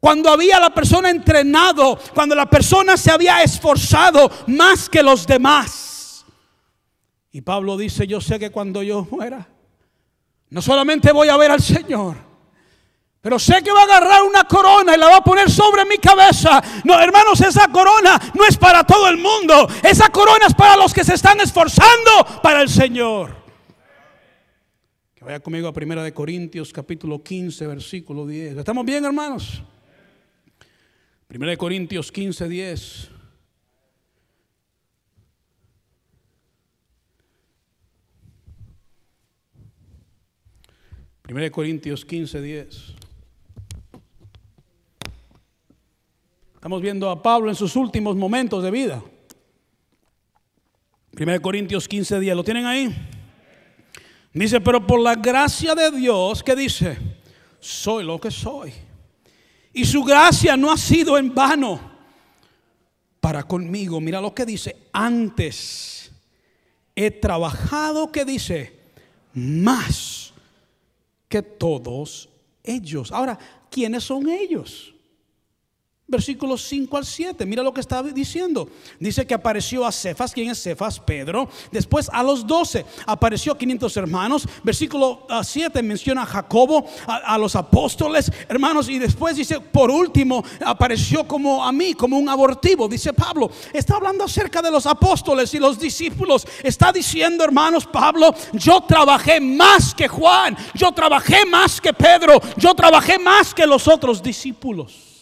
Cuando 0.01 0.31
había 0.31 0.59
la 0.59 0.71
persona 0.71 1.09
entrenado, 1.09 1.97
cuando 2.13 2.35
la 2.35 2.49
persona 2.49 2.97
se 2.97 3.09
había 3.09 3.41
esforzado 3.41 4.29
más 4.47 4.89
que 4.89 5.01
los 5.01 5.25
demás. 5.25 6.25
Y 7.31 7.39
Pablo 7.39 7.77
dice, 7.77 8.05
yo 8.05 8.19
sé 8.19 8.37
que 8.37 8.49
cuando 8.49 8.83
yo 8.83 9.07
muera, 9.09 9.47
no 10.49 10.61
solamente 10.61 11.13
voy 11.13 11.29
a 11.29 11.37
ver 11.37 11.51
al 11.51 11.61
Señor, 11.61 12.26
pero 13.27 13.39
sé 13.39 13.61
que 13.61 13.73
va 13.73 13.81
a 13.81 13.83
agarrar 13.83 14.23
una 14.23 14.45
corona 14.45 14.95
y 14.95 14.97
la 14.97 15.07
va 15.07 15.17
a 15.17 15.21
poner 15.21 15.51
sobre 15.51 15.83
mi 15.83 15.97
cabeza. 15.97 16.63
No, 16.85 16.97
hermanos, 16.97 17.41
esa 17.41 17.67
corona 17.67 18.17
no 18.33 18.45
es 18.45 18.55
para 18.55 18.85
todo 18.85 19.09
el 19.09 19.17
mundo. 19.17 19.67
Esa 19.83 20.07
corona 20.07 20.45
es 20.47 20.53
para 20.53 20.77
los 20.77 20.93
que 20.93 21.03
se 21.03 21.15
están 21.15 21.41
esforzando 21.41 22.09
para 22.41 22.61
el 22.61 22.69
Señor. 22.69 23.35
Que 25.13 25.25
vaya 25.25 25.41
conmigo 25.41 25.67
a 25.67 25.73
Primera 25.73 26.05
de 26.05 26.13
Corintios 26.13 26.71
capítulo 26.71 27.21
15, 27.21 27.67
versículo 27.67 28.25
10. 28.25 28.59
¿Estamos 28.59 28.85
bien, 28.85 29.03
hermanos? 29.03 29.61
Primera 31.27 31.51
de 31.51 31.57
Corintios 31.57 32.09
15, 32.13 32.47
10. 32.47 33.09
Primera 41.23 41.43
de 41.43 41.51
Corintios 41.51 42.05
15, 42.05 42.41
10. 42.41 42.97
Estamos 46.57 46.81
viendo 46.81 47.11
a 47.11 47.21
Pablo 47.21 47.49
en 47.49 47.55
sus 47.55 47.75
últimos 47.75 48.15
momentos 48.15 48.63
de 48.63 48.71
vida. 48.71 49.03
1 51.15 51.39
Corintios 51.39 51.87
15 51.87 52.19
días, 52.19 52.35
¿lo 52.35 52.43
tienen 52.43 52.65
ahí? 52.65 52.95
Dice, 54.33 54.59
pero 54.59 54.85
por 54.85 54.99
la 54.99 55.13
gracia 55.13 55.75
de 55.75 55.91
Dios, 55.91 56.41
¿qué 56.41 56.55
dice? 56.55 56.97
Soy 57.59 58.03
lo 58.03 58.19
que 58.19 58.31
soy. 58.31 58.73
Y 59.71 59.85
su 59.85 60.03
gracia 60.03 60.57
no 60.57 60.71
ha 60.71 60.77
sido 60.77 61.19
en 61.19 61.31
vano 61.31 61.79
para 63.19 63.43
conmigo. 63.43 64.01
Mira 64.01 64.19
lo 64.19 64.33
que 64.33 64.43
dice, 64.43 64.89
antes 64.91 66.11
he 66.95 67.11
trabajado, 67.11 68.11
¿qué 68.11 68.25
dice? 68.25 68.79
Más 69.35 70.33
que 71.29 71.43
todos 71.43 72.29
ellos. 72.63 73.11
Ahora, 73.11 73.37
¿quiénes 73.69 74.05
son 74.05 74.27
ellos? 74.27 74.95
Versículos 76.09 76.61
5 76.69 76.95
al 76.95 77.05
7, 77.05 77.45
mira 77.45 77.61
lo 77.61 77.73
que 77.73 77.81
está 77.81 78.01
diciendo. 78.01 78.69
Dice 78.97 79.27
que 79.27 79.33
apareció 79.33 79.85
a 79.85 79.91
Cefas, 79.91 80.31
¿quién 80.31 80.49
es 80.49 80.63
Cefas? 80.63 81.01
Pedro. 81.01 81.49
Después 81.69 82.09
a 82.13 82.23
los 82.23 82.47
12 82.47 82.85
apareció 83.05 83.57
500 83.57 83.97
hermanos. 83.97 84.47
Versículo 84.63 85.27
7 85.43 85.77
ah, 85.77 85.81
menciona 85.81 86.21
a 86.21 86.25
Jacobo, 86.25 86.85
a, 87.05 87.37
los 87.37 87.57
apóstoles, 87.57 88.31
hermanos. 88.47 88.87
Y 88.87 88.99
después 88.99 89.35
dice, 89.35 89.59
por 89.59 89.91
último, 89.91 90.45
apareció 90.65 91.27
como 91.27 91.61
a 91.61 91.73
mí, 91.73 91.93
como 91.93 92.17
un 92.17 92.29
abortivo. 92.29 92.87
Dice 92.87 93.11
Pablo, 93.11 93.51
está 93.73 93.97
hablando 93.97 94.23
acerca 94.23 94.61
de 94.61 94.71
los 94.71 94.85
apóstoles 94.85 95.53
y 95.55 95.59
los 95.59 95.77
discípulos. 95.77 96.47
Está 96.63 96.93
diciendo, 96.93 97.43
hermanos, 97.43 97.85
Pablo, 97.85 98.33
yo 98.53 98.79
trabajé 98.79 99.41
más 99.41 99.93
que 99.93 100.07
Juan, 100.07 100.55
yo 100.73 100.93
trabajé 100.93 101.45
más 101.45 101.81
que 101.81 101.91
Pedro, 101.91 102.39
yo 102.55 102.73
trabajé 102.73 103.19
más 103.19 103.53
que 103.53 103.67
los 103.67 103.89
otros 103.89 104.23
discípulos. 104.23 105.16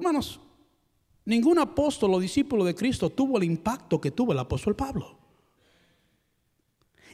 Hermanos, 0.00 0.40
ningún 1.26 1.58
apóstol 1.58 2.14
o 2.14 2.18
discípulo 2.18 2.64
de 2.64 2.74
Cristo 2.74 3.10
tuvo 3.10 3.36
el 3.36 3.44
impacto 3.44 4.00
que 4.00 4.10
tuvo 4.10 4.32
el 4.32 4.38
apóstol 4.38 4.74
Pablo. 4.74 5.18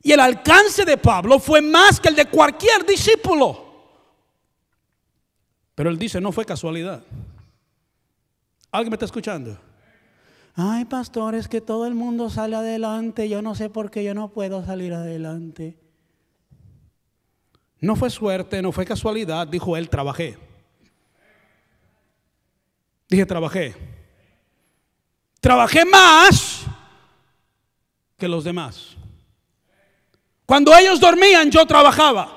Y 0.05 0.13
el 0.13 0.21
alcance 0.21 0.85
de 0.85 0.97
Pablo 0.97 1.41
fue 1.41 1.61
más 1.61 1.99
que 1.99 2.11
el 2.11 2.15
de 2.15 2.27
cualquier 2.27 2.87
discípulo. 2.87 3.65
Pero 5.75 5.91
él 5.91 5.99
dice, 5.99 6.21
no 6.21 6.31
fue 6.31 6.45
casualidad. 6.45 7.03
¿Alguien 8.71 8.91
me 8.91 8.95
está 8.95 9.07
escuchando? 9.07 9.59
Ay, 10.55 10.85
pastor, 10.85 11.35
es 11.35 11.49
que 11.49 11.61
todo 11.61 11.89
el 11.89 11.97
mundo 11.97 12.31
sale 12.31 12.55
adelante. 12.55 13.29
Yo 13.29 13.43
no 13.43 13.57
sé 13.57 13.69
por 13.69 13.91
qué 13.91 14.05
yo 14.05 14.15
no 14.15 14.29
puedo 14.29 14.65
salir 14.65 14.95
adelante. 14.95 15.77
No 17.81 17.97
fue 17.97 18.11
suerte, 18.11 18.63
no 18.63 18.71
fue 18.71 18.85
casualidad, 18.85 19.49
dijo 19.49 19.77
él, 19.77 19.91
trabajé. 19.91 20.46
Dije, 23.09 23.25
trabajé. 23.25 23.75
Trabajé 25.41 25.85
más 25.85 26.65
que 28.17 28.27
los 28.27 28.45
demás. 28.45 28.97
Cuando 30.45 30.77
ellos 30.77 31.01
dormían, 31.01 31.51
yo 31.51 31.67
trabajaba. 31.67 32.33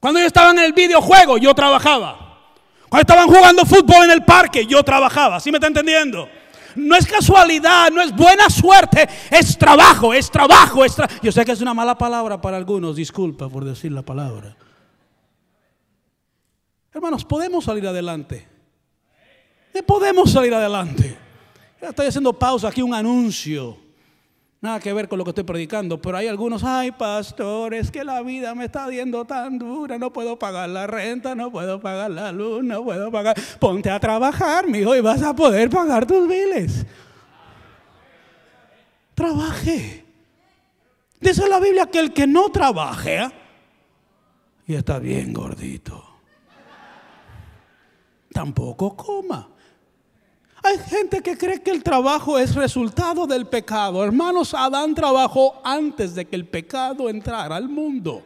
Cuando 0.00 0.18
ellos 0.18 0.28
estaban 0.28 0.58
en 0.58 0.64
el 0.64 0.72
videojuego, 0.72 1.38
yo 1.38 1.54
trabajaba. 1.54 2.40
Cuando 2.88 3.02
estaban 3.02 3.28
jugando 3.28 3.64
fútbol 3.64 4.04
en 4.04 4.10
el 4.10 4.24
parque, 4.24 4.66
yo 4.66 4.82
trabajaba. 4.82 5.40
¿Sí 5.40 5.50
me 5.50 5.58
está 5.58 5.68
entendiendo? 5.68 6.28
No 6.74 6.96
es 6.96 7.06
casualidad, 7.06 7.90
no 7.90 8.00
es 8.00 8.14
buena 8.14 8.48
suerte, 8.48 9.08
es 9.30 9.56
trabajo, 9.58 10.12
es 10.14 10.30
trabajo. 10.30 10.84
Es 10.84 10.96
yo 11.22 11.30
sé 11.30 11.44
que 11.44 11.52
es 11.52 11.60
una 11.60 11.74
mala 11.74 11.96
palabra 11.96 12.40
para 12.40 12.56
algunos, 12.56 12.96
disculpa 12.96 13.48
por 13.48 13.64
decir 13.64 13.92
la 13.92 14.02
palabra. 14.02 14.56
Hermanos, 16.92 17.24
podemos 17.24 17.64
salir 17.64 17.86
adelante 17.86 18.51
podemos 19.80 20.30
salir 20.30 20.52
adelante. 20.52 21.16
estoy 21.80 22.06
haciendo 22.06 22.32
pausa 22.32 22.68
aquí, 22.68 22.82
un 22.82 22.92
anuncio. 22.92 23.78
Nada 24.62 24.78
que 24.78 24.92
ver 24.92 25.08
con 25.08 25.18
lo 25.18 25.24
que 25.24 25.30
estoy 25.30 25.42
predicando, 25.42 26.00
pero 26.00 26.16
hay 26.16 26.28
algunos, 26.28 26.62
ay 26.62 26.92
pastor, 26.92 27.74
es 27.74 27.90
que 27.90 28.04
la 28.04 28.22
vida 28.22 28.54
me 28.54 28.66
está 28.66 28.86
viendo 28.86 29.24
tan 29.24 29.58
dura, 29.58 29.98
no 29.98 30.12
puedo 30.12 30.38
pagar 30.38 30.68
la 30.68 30.86
renta, 30.86 31.34
no 31.34 31.50
puedo 31.50 31.80
pagar 31.80 32.12
la 32.12 32.30
luz, 32.30 32.62
no 32.62 32.84
puedo 32.84 33.10
pagar. 33.10 33.36
Ponte 33.58 33.90
a 33.90 33.98
trabajar, 33.98 34.68
mi 34.68 34.78
hijo, 34.78 34.94
y 34.94 35.00
vas 35.00 35.20
a 35.22 35.34
poder 35.34 35.68
pagar 35.68 36.06
tus 36.06 36.28
biles. 36.28 36.86
Trabaje. 39.16 40.04
Dice 41.20 41.48
la 41.48 41.58
Biblia 41.58 41.86
que 41.86 41.98
el 41.98 42.12
que 42.12 42.28
no 42.28 42.48
trabaje, 42.50 43.28
y 44.68 44.74
está 44.74 45.00
bien 45.00 45.32
gordito, 45.32 46.04
tampoco 48.32 48.96
coma. 48.96 49.48
Hay 50.64 50.78
gente 50.88 51.20
que 51.22 51.36
cree 51.36 51.60
que 51.60 51.72
el 51.72 51.82
trabajo 51.82 52.38
es 52.38 52.54
resultado 52.54 53.26
del 53.26 53.46
pecado. 53.46 54.04
Hermanos, 54.04 54.54
Adán 54.54 54.94
trabajó 54.94 55.60
antes 55.64 56.14
de 56.14 56.24
que 56.24 56.36
el 56.36 56.46
pecado 56.46 57.08
entrara 57.08 57.56
al 57.56 57.68
mundo. 57.68 58.22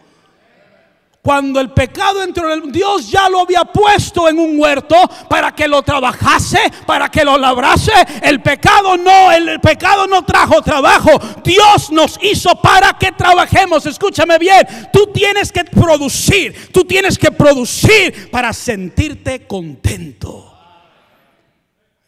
Cuando 1.22 1.58
el 1.58 1.70
pecado 1.70 2.22
entró, 2.22 2.54
Dios 2.66 3.10
ya 3.10 3.28
lo 3.28 3.40
había 3.40 3.64
puesto 3.64 4.28
en 4.28 4.38
un 4.38 4.60
huerto 4.60 4.94
para 5.28 5.52
que 5.52 5.66
lo 5.66 5.82
trabajase, 5.82 6.60
para 6.86 7.10
que 7.10 7.24
lo 7.24 7.36
labrase. 7.36 7.90
El 8.22 8.40
pecado 8.42 8.96
no, 8.96 9.32
el 9.32 9.58
pecado 9.60 10.06
no 10.06 10.22
trajo 10.22 10.62
trabajo. 10.62 11.18
Dios 11.42 11.90
nos 11.90 12.16
hizo 12.22 12.54
para 12.60 12.92
que 12.92 13.10
trabajemos. 13.10 13.86
Escúchame 13.86 14.38
bien, 14.38 14.68
tú 14.92 15.08
tienes 15.12 15.50
que 15.50 15.64
producir, 15.64 16.70
tú 16.70 16.84
tienes 16.84 17.18
que 17.18 17.32
producir 17.32 18.30
para 18.30 18.52
sentirte 18.52 19.48
contento. 19.48 20.45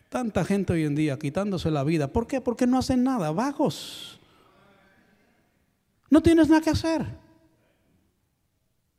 Tanta 0.08 0.44
gente 0.44 0.72
hoy 0.72 0.84
en 0.84 0.94
día 0.94 1.18
quitándose 1.18 1.70
la 1.70 1.84
vida. 1.84 2.08
¿Por 2.08 2.26
qué? 2.26 2.40
Porque 2.40 2.66
no 2.66 2.78
hacen 2.78 3.04
nada, 3.04 3.30
vagos. 3.30 4.18
No 6.08 6.22
tienes 6.22 6.48
nada 6.48 6.62
que 6.62 6.70
hacer. 6.70 7.04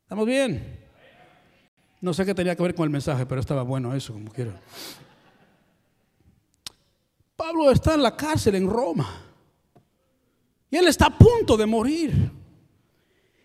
¿Estamos 0.04 0.26
bien? 0.26 0.80
No 2.02 2.14
sé 2.14 2.26
qué 2.26 2.36
tenía 2.36 2.56
que 2.56 2.64
ver 2.64 2.76
con 2.76 2.84
el 2.84 2.92
mensaje, 2.92 3.26
pero 3.26 3.42
estaba 3.42 3.64
bueno 3.64 3.94
eso, 3.96 4.14
como 4.14 4.32
quiera. 4.32 4.54
Pablo 7.36 7.72
está 7.72 7.96
en 7.96 8.04
la 8.04 8.16
cárcel 8.16 8.56
en 8.56 8.70
Roma. 8.70 9.10
Y 10.70 10.78
él 10.78 10.88
está 10.88 11.08
a 11.08 11.18
punto 11.18 11.58
de 11.58 11.66
morir. 11.66 12.32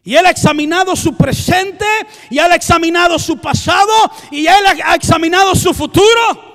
Y 0.07 0.15
Él 0.15 0.27
ha 0.27 0.31
examinado 0.31 0.95
su 0.95 1.17
presente, 1.17 1.87
y 2.29 2.39
Él 2.39 2.53
ha 2.53 2.57
examinado 2.57 3.19
su 3.19 3.39
pasado, 3.39 3.91
y 4.31 4.47
Él 4.47 4.63
ha 4.85 4.95
examinado 4.95 5.55
su 5.55 5.73
futuro. 5.73 6.54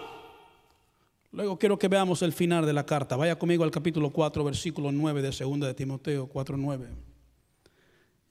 Luego 1.31 1.59
quiero 1.59 1.77
que 1.77 1.87
veamos 1.87 2.21
el 2.23 2.33
final 2.33 2.65
de 2.65 2.73
la 2.73 2.85
carta. 2.85 3.15
Vaya 3.15 3.37
conmigo 3.37 3.63
al 3.63 3.71
capítulo 3.71 4.09
4, 4.09 4.43
versículo 4.43 4.91
9 4.91 5.21
de 5.21 5.29
2 5.29 5.59
de 5.59 5.73
Timoteo 5.75 6.27
4, 6.27 6.57
9. 6.57 6.89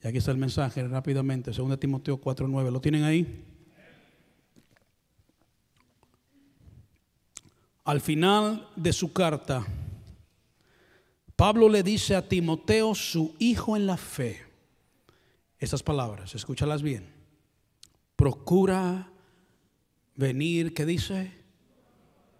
Y 0.03 0.07
aquí 0.07 0.17
está 0.17 0.31
el 0.31 0.37
mensaje 0.37 0.85
rápidamente, 0.87 1.51
2 1.51 1.69
de 1.69 1.77
Timoteo 1.77 2.17
4, 2.17 2.47
9. 2.47 2.71
¿Lo 2.71 2.81
tienen 2.81 3.03
ahí? 3.03 3.45
Al 7.85 8.01
final 8.01 8.69
de 8.75 8.93
su 8.93 9.13
carta, 9.13 9.65
Pablo 11.35 11.69
le 11.69 11.83
dice 11.83 12.15
a 12.15 12.27
Timoteo, 12.27 12.93
su 12.93 13.33
hijo 13.39 13.77
en 13.77 13.87
la 13.87 13.95
fe, 13.95 14.41
estas 15.57 15.81
palabras, 15.81 16.35
escúchalas 16.35 16.83
bien. 16.83 17.09
Procura 18.17 19.09
venir, 20.15 20.73
¿qué 20.73 20.85
dice? 20.85 21.38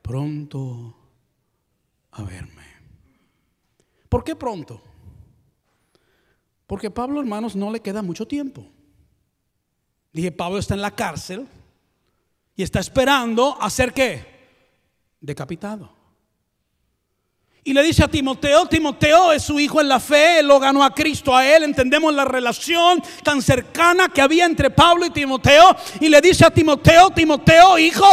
Pronto 0.09 0.95
a 2.13 2.23
verme. 2.23 2.63
¿Por 4.09 4.23
qué 4.23 4.35
pronto? 4.35 4.81
Porque 6.65 6.89
Pablo, 6.89 7.19
hermanos, 7.19 7.55
no 7.55 7.69
le 7.69 7.79
queda 7.79 8.01
mucho 8.01 8.25
tiempo. 8.27 8.65
Dije, 10.11 10.31
Pablo 10.31 10.57
está 10.57 10.73
en 10.73 10.81
la 10.81 10.95
cárcel 10.95 11.47
y 12.55 12.63
está 12.63 12.79
esperando 12.79 13.55
hacer 13.61 13.93
qué? 13.93 14.25
decapitado. 15.21 15.93
Y 17.63 17.73
le 17.73 17.83
dice 17.83 18.03
a 18.03 18.07
Timoteo, 18.07 18.65
Timoteo 18.65 19.31
es 19.31 19.43
su 19.43 19.59
hijo 19.59 19.79
en 19.79 19.89
la 19.89 19.99
fe, 19.99 20.39
él 20.39 20.47
lo 20.47 20.59
ganó 20.59 20.83
a 20.83 20.91
Cristo 20.91 21.35
a 21.35 21.45
él, 21.45 21.63
entendemos 21.63 22.11
la 22.15 22.25
relación 22.25 22.99
tan 23.23 23.43
cercana 23.43 24.09
que 24.09 24.21
había 24.21 24.45
entre 24.45 24.71
Pablo 24.71 25.05
y 25.05 25.11
Timoteo. 25.11 25.75
Y 25.99 26.09
le 26.09 26.19
dice 26.19 26.45
a 26.45 26.49
Timoteo, 26.49 27.11
Timoteo, 27.11 27.77
hijo, 27.77 28.07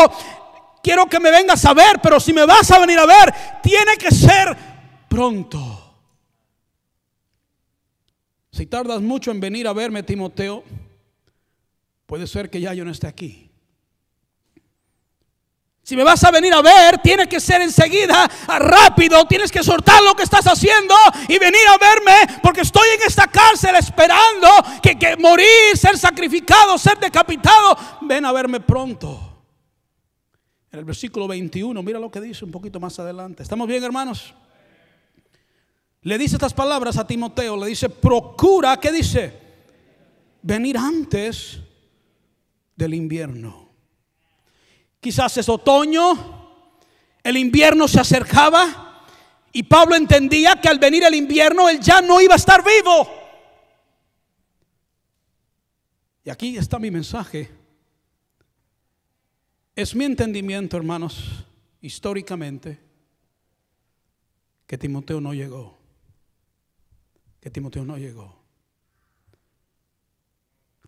quiero 0.83 1.07
que 1.07 1.21
me 1.21 1.31
vengas 1.31 1.65
a 1.65 1.75
ver, 1.75 2.01
pero 2.03 2.21
si 2.21 2.33
me 2.33 2.47
vas 2.47 2.71
a 2.71 2.79
venir 2.79 2.99
a 2.99 3.07
ver, 3.07 3.35
tiene 3.63 3.97
que 3.97 4.11
ser 4.11 4.57
pronto. 5.09 5.83
Si 8.51 8.67
tardas 8.67 9.03
mucho 9.03 9.31
en 9.31 9.41
venir 9.41 9.69
a 9.69 9.73
verme, 9.73 10.03
Timoteo, 10.03 10.65
puede 12.07 12.27
ser 12.27 12.49
que 12.49 12.61
ya 12.61 12.73
yo 12.73 12.85
no 12.85 12.91
esté 12.91 13.07
aquí. 13.07 13.51
Si 15.83 15.95
me 15.95 16.03
vas 16.03 16.25
a 16.25 16.33
venir 16.33 16.53
a 16.53 16.63
ver, 16.63 16.99
tiene 16.99 17.29
que 17.29 17.39
ser 17.39 17.63
enseguida, 17.63 18.29
rápido, 18.49 19.25
tienes 19.27 19.53
que 19.53 19.63
soltar 19.63 20.03
lo 20.03 20.17
que 20.17 20.25
estás 20.25 20.45
haciendo 20.47 20.97
y 21.29 21.39
venir 21.39 21.63
a 21.69 21.79
verme 21.79 22.41
porque 22.43 22.63
estoy 22.63 22.89
en 22.97 23.03
esta 23.07 23.29
cárcel 23.29 23.77
esperando 23.77 24.49
que, 24.83 24.99
que 24.99 25.17
morir, 25.17 25.77
ser 25.77 25.97
sacrificado, 25.97 26.77
ser 26.77 26.99
decapitado. 26.99 27.79
Ven 28.01 28.25
a 28.25 28.33
verme 28.33 28.59
pronto. 28.59 29.26
En 30.77 30.81
el 30.81 30.85
versículo 30.85 31.27
21, 31.27 31.83
mira 31.83 31.99
lo 31.99 32.11
que 32.11 32.21
dice 32.21 32.45
un 32.45 32.51
poquito 32.51 32.79
más 32.79 32.99
adelante. 32.99 33.43
¿Estamos 33.43 33.67
bien, 33.67 33.83
hermanos? 33.83 34.35
Le 36.03 36.19
dice 36.19 36.37
estas 36.37 36.53
palabras 36.53 36.99
a 36.99 37.07
Timoteo, 37.07 37.57
le 37.57 37.69
dice, 37.69 37.89
procura, 37.89 38.79
¿qué 38.79 38.93
dice? 38.93 39.33
Venir 40.43 40.77
antes 40.77 41.61
del 42.77 42.93
invierno. 42.93 43.71
Quizás 45.01 45.39
es 45.39 45.49
otoño, 45.49 46.13
el 47.23 47.39
invierno 47.39 47.89
se 47.89 47.99
acercaba 47.99 49.07
y 49.53 49.63
Pablo 49.63 49.97
entendía 49.97 50.61
que 50.61 50.69
al 50.69 50.79
venir 50.79 51.05
el 51.05 51.15
invierno 51.15 51.71
él 51.71 51.81
ya 51.81 52.03
no 52.03 52.21
iba 52.21 52.35
a 52.35 52.37
estar 52.37 52.63
vivo. 52.63 53.09
Y 56.23 56.29
aquí 56.29 56.59
está 56.59 56.79
mi 56.79 56.91
mensaje. 56.91 57.56
Es 59.77 59.95
mi 59.95 60.07
entendimiento, 60.07 60.79
hermanos, 60.79 61.45
históricamente, 61.83 62.81
que 64.67 64.79
Timoteo 64.79 65.21
no 65.21 65.35
llegó. 65.35 65.77
Que 67.39 67.51
Timoteo 67.51 67.85
no 67.85 67.99
llegó. 67.99 68.35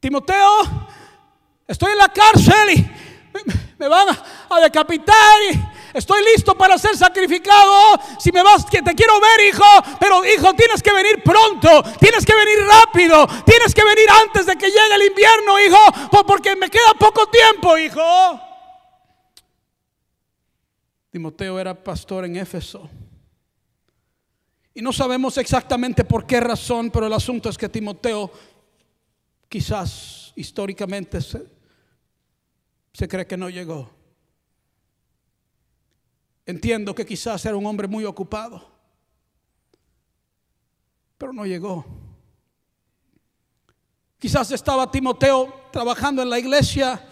Timoteo, 0.00 0.61
estoy 1.66 1.92
en 1.92 1.98
la 1.98 2.09
cárcel 2.09 2.70
y 2.79 2.90
me 3.79 3.88
van 3.88 4.09
a 4.48 4.61
decapitar 4.61 5.42
y 5.53 5.61
estoy 5.92 6.24
listo 6.24 6.57
para 6.57 6.79
ser 6.79 6.96
sacrificado. 6.96 8.01
Si 8.18 8.33
me 8.33 8.42
vas, 8.42 8.64
que 8.64 8.81
te 8.81 8.94
quiero 8.94 9.20
ver, 9.20 9.48
hijo, 9.51 9.98
pero 10.01 10.24
hijo, 10.24 10.55
tienes 10.55 10.83
que 10.83 10.94
venir 10.94 11.22
pronto, 11.22 11.83
tienes 12.01 12.24
que 12.24 12.35
venir 12.35 12.61
rápido, 12.66 13.27
tienes 13.44 13.74
que 13.74 13.85
venir 13.85 14.07
antes 14.24 14.46
de 14.46 14.57
que 14.57 14.68
llegue 14.68 14.94
el 14.94 15.09
invierno, 15.09 15.61
hijo, 15.61 16.24
porque 16.27 16.57
me 16.57 16.70
queda 16.70 16.94
poco 16.98 17.27
tiempo, 17.27 17.77
hijo. 17.77 18.47
Timoteo 21.18 21.59
era 21.59 21.74
pastor 21.74 22.26
en 22.26 22.37
Éfeso. 22.37 22.88
Y 24.72 24.81
no 24.81 24.92
sabemos 24.92 25.37
exactamente 25.37 26.04
por 26.04 26.24
qué 26.24 26.38
razón, 26.38 26.92
pero 26.92 27.09
el 27.09 27.12
asunto 27.12 27.48
es 27.48 27.59
que 27.59 27.68
Timoteo 27.68 28.31
quizás 29.48 30.33
históricamente 30.37 31.20
se, 31.20 31.44
se 32.92 33.09
cree 33.09 33.26
que 33.26 33.37
no 33.37 33.50
llegó. 33.50 33.90
Entiendo 36.46 36.94
que 36.94 37.04
quizás 37.04 37.44
era 37.44 37.57
un 37.57 37.66
hombre 37.66 37.88
muy 37.88 38.04
ocupado, 38.04 38.70
pero 41.18 41.33
no 41.33 41.44
llegó. 41.46 41.85
Quizás 44.20 44.52
estaba 44.52 44.88
Timoteo 44.88 45.64
trabajando 45.72 46.22
en 46.22 46.31
la 46.31 46.38
iglesia, 46.38 47.04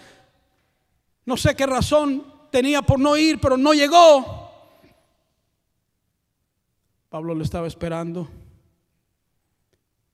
no 1.24 1.36
sé 1.36 1.56
qué 1.56 1.66
razón 1.66 2.35
tenía 2.56 2.82
por 2.82 2.98
no 2.98 3.16
ir, 3.16 3.38
pero 3.40 3.56
no 3.56 3.74
llegó. 3.74 4.50
Pablo 7.10 7.34
lo 7.34 7.42
estaba 7.44 7.66
esperando 7.66 8.28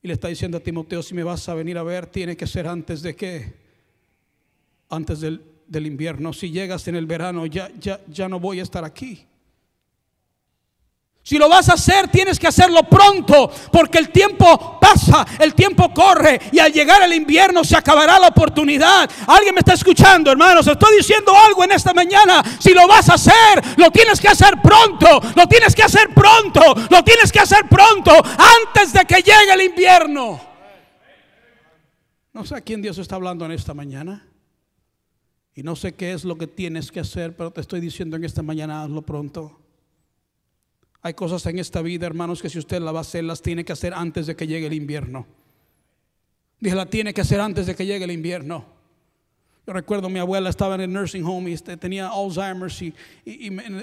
y 0.02 0.08
le 0.08 0.14
está 0.14 0.28
diciendo 0.28 0.58
a 0.58 0.60
Timoteo, 0.60 1.02
si 1.02 1.14
me 1.14 1.22
vas 1.22 1.48
a 1.48 1.54
venir 1.54 1.78
a 1.78 1.82
ver, 1.82 2.06
tiene 2.06 2.36
que 2.36 2.46
ser 2.46 2.66
antes 2.66 3.02
de 3.02 3.14
que, 3.14 3.54
antes 4.88 5.20
del 5.20 5.52
del 5.72 5.86
invierno. 5.86 6.34
Si 6.34 6.50
llegas 6.50 6.86
en 6.88 6.96
el 6.96 7.06
verano, 7.06 7.46
ya, 7.46 7.70
ya, 7.80 7.98
ya 8.06 8.28
no 8.28 8.38
voy 8.38 8.60
a 8.60 8.62
estar 8.62 8.84
aquí. 8.84 9.24
Si 11.24 11.38
lo 11.38 11.48
vas 11.48 11.68
a 11.68 11.74
hacer, 11.74 12.08
tienes 12.08 12.36
que 12.36 12.48
hacerlo 12.48 12.82
pronto, 12.82 13.48
porque 13.70 13.98
el 13.98 14.10
tiempo 14.10 14.78
pasa, 14.80 15.24
el 15.38 15.54
tiempo 15.54 15.94
corre 15.94 16.40
y 16.50 16.58
al 16.58 16.72
llegar 16.72 17.00
el 17.02 17.12
invierno 17.12 17.62
se 17.62 17.76
acabará 17.76 18.18
la 18.18 18.28
oportunidad. 18.28 19.08
Alguien 19.28 19.54
me 19.54 19.60
está 19.60 19.74
escuchando, 19.74 20.32
hermanos, 20.32 20.66
estoy 20.66 20.96
diciendo 20.96 21.32
algo 21.36 21.62
en 21.62 21.72
esta 21.72 21.94
mañana. 21.94 22.42
Si 22.58 22.74
lo 22.74 22.88
vas 22.88 23.08
a 23.08 23.14
hacer, 23.14 23.62
lo 23.76 23.92
tienes 23.92 24.20
que 24.20 24.26
hacer 24.26 24.60
pronto, 24.60 25.20
lo 25.36 25.46
tienes 25.46 25.76
que 25.76 25.84
hacer 25.84 26.12
pronto, 26.12 26.60
lo 26.90 27.04
tienes 27.04 27.30
que 27.30 27.38
hacer 27.38 27.68
pronto, 27.68 28.10
antes 28.10 28.92
de 28.92 29.04
que 29.04 29.22
llegue 29.22 29.52
el 29.52 29.62
invierno. 29.62 30.40
No 32.32 32.44
sé 32.44 32.56
a 32.56 32.60
quién 32.62 32.82
Dios 32.82 32.98
está 32.98 33.14
hablando 33.14 33.44
en 33.44 33.52
esta 33.52 33.74
mañana. 33.74 34.26
Y 35.54 35.62
no 35.62 35.76
sé 35.76 35.94
qué 35.94 36.14
es 36.14 36.24
lo 36.24 36.36
que 36.36 36.48
tienes 36.48 36.90
que 36.90 36.98
hacer, 36.98 37.36
pero 37.36 37.52
te 37.52 37.60
estoy 37.60 37.80
diciendo 37.80 38.16
en 38.16 38.24
esta 38.24 38.42
mañana, 38.42 38.82
hazlo 38.82 39.02
pronto. 39.02 39.61
Hay 41.02 41.14
cosas 41.14 41.44
en 41.46 41.58
esta 41.58 41.82
vida, 41.82 42.06
hermanos, 42.06 42.40
que 42.40 42.48
si 42.48 42.58
usted 42.58 42.80
la 42.80 42.92
va 42.92 43.00
a 43.00 43.02
hacer, 43.02 43.24
las 43.24 43.42
tiene 43.42 43.64
que 43.64 43.72
hacer 43.72 43.92
antes 43.92 44.26
de 44.26 44.36
que 44.36 44.46
llegue 44.46 44.68
el 44.68 44.72
invierno. 44.72 45.26
Dije, 46.60 46.76
la 46.76 46.86
tiene 46.86 47.12
que 47.12 47.22
hacer 47.22 47.40
antes 47.40 47.66
de 47.66 47.74
que 47.74 47.84
llegue 47.84 48.04
el 48.04 48.12
invierno. 48.12 48.64
Yo 49.64 49.72
recuerdo 49.72 50.08
mi 50.08 50.18
abuela 50.18 50.50
estaba 50.50 50.74
en 50.74 50.80
el 50.80 50.92
nursing 50.92 51.24
home 51.24 51.48
y 51.48 51.52
este, 51.54 51.76
tenía 51.76 52.08
Alzheimer's 52.08 52.82
y, 52.82 52.92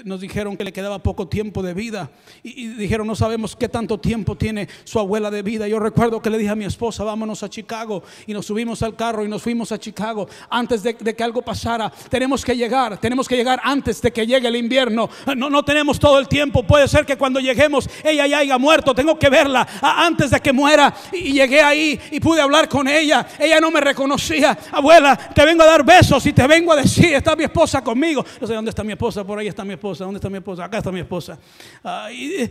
nos 0.04 0.20
dijeron 0.20 0.54
que 0.54 0.62
le 0.62 0.74
quedaba 0.74 0.98
poco 0.98 1.26
tiempo 1.26 1.62
de 1.62 1.72
vida. 1.72 2.10
Y, 2.42 2.66
dijeron, 2.66 3.06
no 3.06 3.16
sabemos 3.16 3.56
qué 3.56 3.66
tanto 3.66 3.98
tiempo 3.98 4.36
tiene 4.36 4.68
su 4.84 4.98
abuela 4.98 5.30
de 5.30 5.40
vida. 5.40 5.66
Yo 5.68 5.78
recuerdo 5.78 6.20
que 6.20 6.28
le 6.28 6.36
dije 6.36 6.50
a 6.50 6.54
mi 6.54 6.66
esposa, 6.66 7.02
vámonos 7.02 7.42
a 7.44 7.48
Chicago. 7.48 8.02
Y 8.26 8.34
nos 8.34 8.44
subimos 8.44 8.82
al 8.82 8.94
carro 8.94 9.24
y 9.24 9.28
nos 9.28 9.40
fuimos 9.40 9.72
a 9.72 9.78
Chicago 9.78 10.28
antes 10.50 10.82
de, 10.82 10.94
que 10.94 11.24
algo 11.24 11.40
pasara. 11.40 11.90
Tenemos 12.10 12.44
que 12.44 12.54
llegar, 12.54 12.98
tenemos 12.98 13.26
que 13.26 13.36
llegar 13.36 13.58
antes 13.64 14.02
de 14.02 14.12
que 14.12 14.26
llegue 14.26 14.48
el 14.48 14.56
invierno. 14.56 15.08
No, 15.34 15.48
no 15.48 15.64
tenemos 15.64 15.98
todo 15.98 16.18
el 16.18 16.28
tiempo. 16.28 16.62
Puede 16.62 16.88
ser 16.88 17.06
que 17.06 17.16
cuando 17.16 17.40
lleguemos 17.40 17.88
ella 18.04 18.26
ya 18.26 18.38
haya 18.40 18.58
muerto. 18.58 18.94
Tengo 18.94 19.18
que 19.18 19.30
verla 19.30 19.66
antes 19.80 20.30
de 20.30 20.40
que 20.40 20.52
muera. 20.52 20.94
Y 21.10 21.32
llegué 21.32 21.62
ahí 21.62 21.98
y 22.10 22.20
pude 22.20 22.42
hablar 22.42 22.68
con 22.68 22.86
ella. 22.86 23.26
Ella 23.38 23.60
no 23.60 23.70
me 23.70 23.80
reconocía. 23.80 24.58
Abuela, 24.72 25.16
te 25.16 25.42
vengo 25.46 25.62
a 25.62 25.69
dar 25.70 25.84
besos 25.84 26.24
y 26.26 26.32
te 26.32 26.46
vengo 26.46 26.72
a 26.72 26.76
decir, 26.76 27.14
está 27.14 27.36
mi 27.36 27.44
esposa 27.44 27.82
conmigo. 27.82 28.24
No 28.40 28.46
sé 28.46 28.54
dónde 28.54 28.70
está 28.70 28.82
mi 28.82 28.92
esposa, 28.92 29.24
por 29.24 29.38
ahí 29.38 29.48
está 29.48 29.64
mi 29.64 29.74
esposa, 29.74 30.04
dónde 30.04 30.18
está 30.18 30.28
mi 30.28 30.38
esposa, 30.38 30.64
acá 30.64 30.78
está 30.78 30.90
mi 30.90 31.00
esposa. 31.00 31.38
Ah, 31.84 32.10
y, 32.10 32.42
eh, 32.42 32.50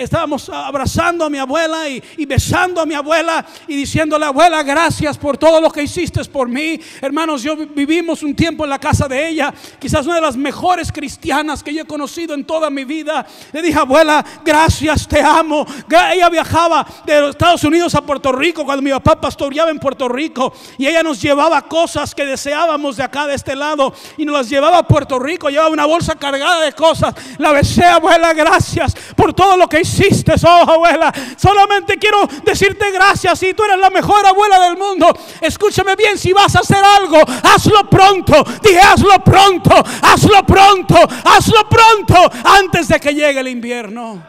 estábamos 0.00 0.48
abrazando 0.48 1.24
a 1.24 1.30
mi 1.30 1.38
abuela 1.38 1.88
y, 1.88 2.26
besando 2.26 2.80
a 2.80 2.86
mi 2.86 2.94
abuela 2.94 3.46
y 3.66 3.76
diciéndole, 3.76 4.26
abuela, 4.26 4.62
gracias 4.62 5.16
por 5.16 5.38
todo 5.38 5.60
lo 5.60 5.70
que 5.70 5.82
hiciste 5.82 6.18
por 6.26 6.48
mí. 6.48 6.80
Hermanos, 7.00 7.42
yo 7.42 7.56
vivimos 7.56 8.22
un 8.22 8.34
tiempo 8.34 8.64
en 8.64 8.70
la 8.70 8.78
casa 8.78 9.06
de 9.06 9.28
ella, 9.28 9.54
quizás 9.78 10.04
una 10.06 10.16
de 10.16 10.20
las 10.20 10.36
mejores 10.36 10.90
cristianas 10.90 11.62
que 11.62 11.72
yo 11.72 11.82
he 11.82 11.86
conocido 11.86 12.34
en 12.34 12.44
toda 12.44 12.70
mi 12.70 12.84
vida. 12.84 13.26
Le 13.52 13.62
dije, 13.62 13.78
abuela, 13.78 14.24
gracias, 14.44 15.06
te 15.06 15.20
amo. 15.20 15.64
Ella 16.12 16.28
viajaba 16.28 16.86
de 17.06 17.20
los 17.20 17.30
Estados 17.30 17.62
Unidos 17.64 17.94
a 17.94 18.02
Puerto 18.02 18.32
Rico 18.32 18.64
cuando 18.64 18.82
mi 18.82 18.90
papá 18.90 19.20
pastoreaba 19.20 19.70
en 19.70 19.78
Puerto 19.78 20.08
Rico 20.08 20.52
y 20.76 20.86
ella 20.86 21.02
nos 21.02 21.20
llevaba 21.20 21.62
cosas 21.62 22.14
que 22.14 22.26
de 22.66 23.02
acá, 23.02 23.26
de 23.26 23.34
este 23.34 23.54
lado, 23.54 23.92
y 24.16 24.24
nos 24.24 24.34
las 24.36 24.48
llevaba 24.48 24.78
a 24.78 24.82
Puerto 24.82 25.18
Rico. 25.18 25.48
Llevaba 25.48 25.70
una 25.70 25.86
bolsa 25.86 26.16
cargada 26.16 26.64
de 26.64 26.72
cosas. 26.72 27.14
La 27.38 27.52
besé, 27.52 27.84
abuela, 27.84 28.32
gracias 28.32 28.94
por 29.14 29.32
todo 29.32 29.56
lo 29.56 29.68
que 29.68 29.80
hiciste, 29.80 30.34
oh 30.44 30.70
abuela. 30.70 31.12
Solamente 31.36 31.96
quiero 31.98 32.18
decirte 32.44 32.90
gracias 32.90 33.42
y 33.42 33.54
tú 33.54 33.62
eres 33.64 33.78
la 33.78 33.90
mejor 33.90 34.24
abuela 34.26 34.60
del 34.60 34.76
mundo. 34.76 35.06
Escúchame 35.40 35.94
bien, 35.96 36.18
si 36.18 36.32
vas 36.32 36.56
a 36.56 36.60
hacer 36.60 36.82
algo, 36.84 37.18
hazlo 37.42 37.88
pronto. 37.88 38.44
Dije, 38.62 38.80
hazlo 38.80 39.22
pronto, 39.24 39.70
hazlo 40.02 40.44
pronto, 40.46 40.96
hazlo 41.24 41.68
pronto, 41.68 42.30
antes 42.44 42.88
de 42.88 42.98
que 42.98 43.14
llegue 43.14 43.40
el 43.40 43.48
invierno. 43.48 44.24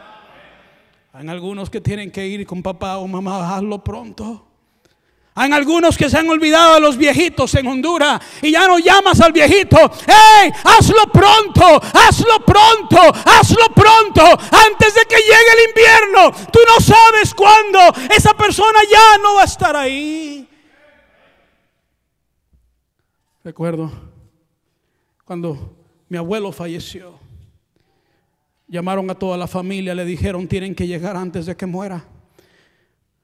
Hay 1.12 1.28
algunos 1.28 1.68
que 1.68 1.80
tienen 1.80 2.10
que 2.10 2.26
ir 2.26 2.46
con 2.46 2.62
papá 2.62 2.98
o 2.98 3.08
mamá, 3.08 3.56
hazlo 3.56 3.82
pronto. 3.82 4.49
Hay 5.40 5.50
algunos 5.52 5.96
que 5.96 6.10
se 6.10 6.18
han 6.18 6.28
olvidado 6.28 6.74
de 6.74 6.80
los 6.82 6.98
viejitos 6.98 7.54
en 7.54 7.66
Honduras 7.66 8.20
y 8.42 8.50
ya 8.52 8.68
no 8.68 8.78
llamas 8.78 9.22
al 9.22 9.32
viejito. 9.32 9.78
¡Hey! 10.06 10.52
Hazlo 10.62 11.10
pronto, 11.10 11.64
hazlo 11.94 12.44
pronto, 12.44 12.98
hazlo 13.24 13.74
pronto, 13.74 14.22
antes 14.22 14.94
de 14.94 15.00
que 15.08 15.16
llegue 15.16 15.52
el 15.56 15.68
invierno. 15.70 16.46
Tú 16.52 16.58
no 16.68 16.78
sabes 16.78 17.32
cuándo 17.32 17.78
esa 18.14 18.34
persona 18.34 18.80
ya 18.82 19.16
no 19.22 19.36
va 19.36 19.40
a 19.40 19.44
estar 19.46 19.74
ahí. 19.74 20.46
Recuerdo 23.42 23.90
cuando 25.24 25.74
mi 26.10 26.18
abuelo 26.18 26.52
falleció. 26.52 27.18
Llamaron 28.68 29.08
a 29.08 29.14
toda 29.14 29.38
la 29.38 29.46
familia, 29.46 29.94
le 29.94 30.04
dijeron 30.04 30.46
tienen 30.46 30.74
que 30.74 30.86
llegar 30.86 31.16
antes 31.16 31.46
de 31.46 31.56
que 31.56 31.64
muera. 31.64 32.04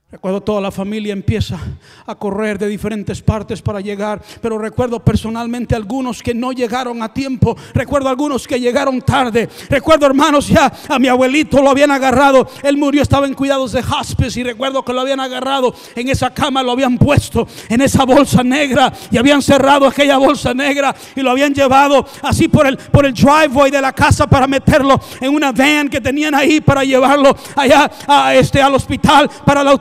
Recuerdo 0.09 0.39
toda 0.39 0.61
la 0.61 0.71
familia 0.71 1.11
empieza 1.11 1.59
a 2.05 2.15
correr 2.15 2.57
de 2.57 2.69
diferentes 2.69 3.21
partes 3.21 3.61
para 3.61 3.81
llegar, 3.81 4.21
pero 4.41 4.57
recuerdo 4.57 5.01
personalmente 5.03 5.75
algunos 5.75 6.23
que 6.23 6.33
no 6.33 6.53
llegaron 6.53 7.03
a 7.03 7.13
tiempo, 7.13 7.57
recuerdo 7.73 8.07
algunos 8.07 8.47
que 8.47 8.57
llegaron 8.57 9.01
tarde, 9.01 9.49
recuerdo 9.69 10.05
hermanos 10.05 10.47
ya 10.47 10.71
a 10.87 10.97
mi 10.97 11.09
abuelito 11.09 11.61
lo 11.61 11.69
habían 11.69 11.91
agarrado, 11.91 12.47
él 12.63 12.77
murió, 12.77 13.01
estaba 13.01 13.27
en 13.27 13.33
cuidados 13.33 13.73
de 13.73 13.81
hospice 13.81 14.39
y 14.39 14.43
recuerdo 14.43 14.81
que 14.81 14.93
lo 14.93 15.01
habían 15.01 15.19
agarrado 15.19 15.75
en 15.93 16.07
esa 16.07 16.33
cama, 16.33 16.63
lo 16.63 16.71
habían 16.71 16.97
puesto 16.97 17.45
en 17.67 17.81
esa 17.81 18.05
bolsa 18.05 18.45
negra 18.45 18.93
y 19.11 19.17
habían 19.17 19.41
cerrado 19.41 19.87
aquella 19.87 20.15
bolsa 20.15 20.53
negra 20.53 20.95
y 21.17 21.19
lo 21.19 21.31
habían 21.31 21.53
llevado 21.53 22.07
así 22.21 22.47
por 22.47 22.65
el, 22.65 22.77
por 22.77 23.05
el 23.05 23.13
driveway 23.13 23.71
de 23.71 23.81
la 23.81 23.91
casa 23.91 24.25
para 24.25 24.47
meterlo 24.47 25.01
en 25.19 25.35
una 25.35 25.51
van 25.51 25.89
que 25.89 25.99
tenían 25.99 26.33
ahí 26.33 26.61
para 26.61 26.85
llevarlo 26.85 27.35
allá 27.57 27.91
a 28.07 28.33
este, 28.35 28.61
al 28.61 28.73
hospital 28.73 29.29
para 29.45 29.65
la 29.65 29.71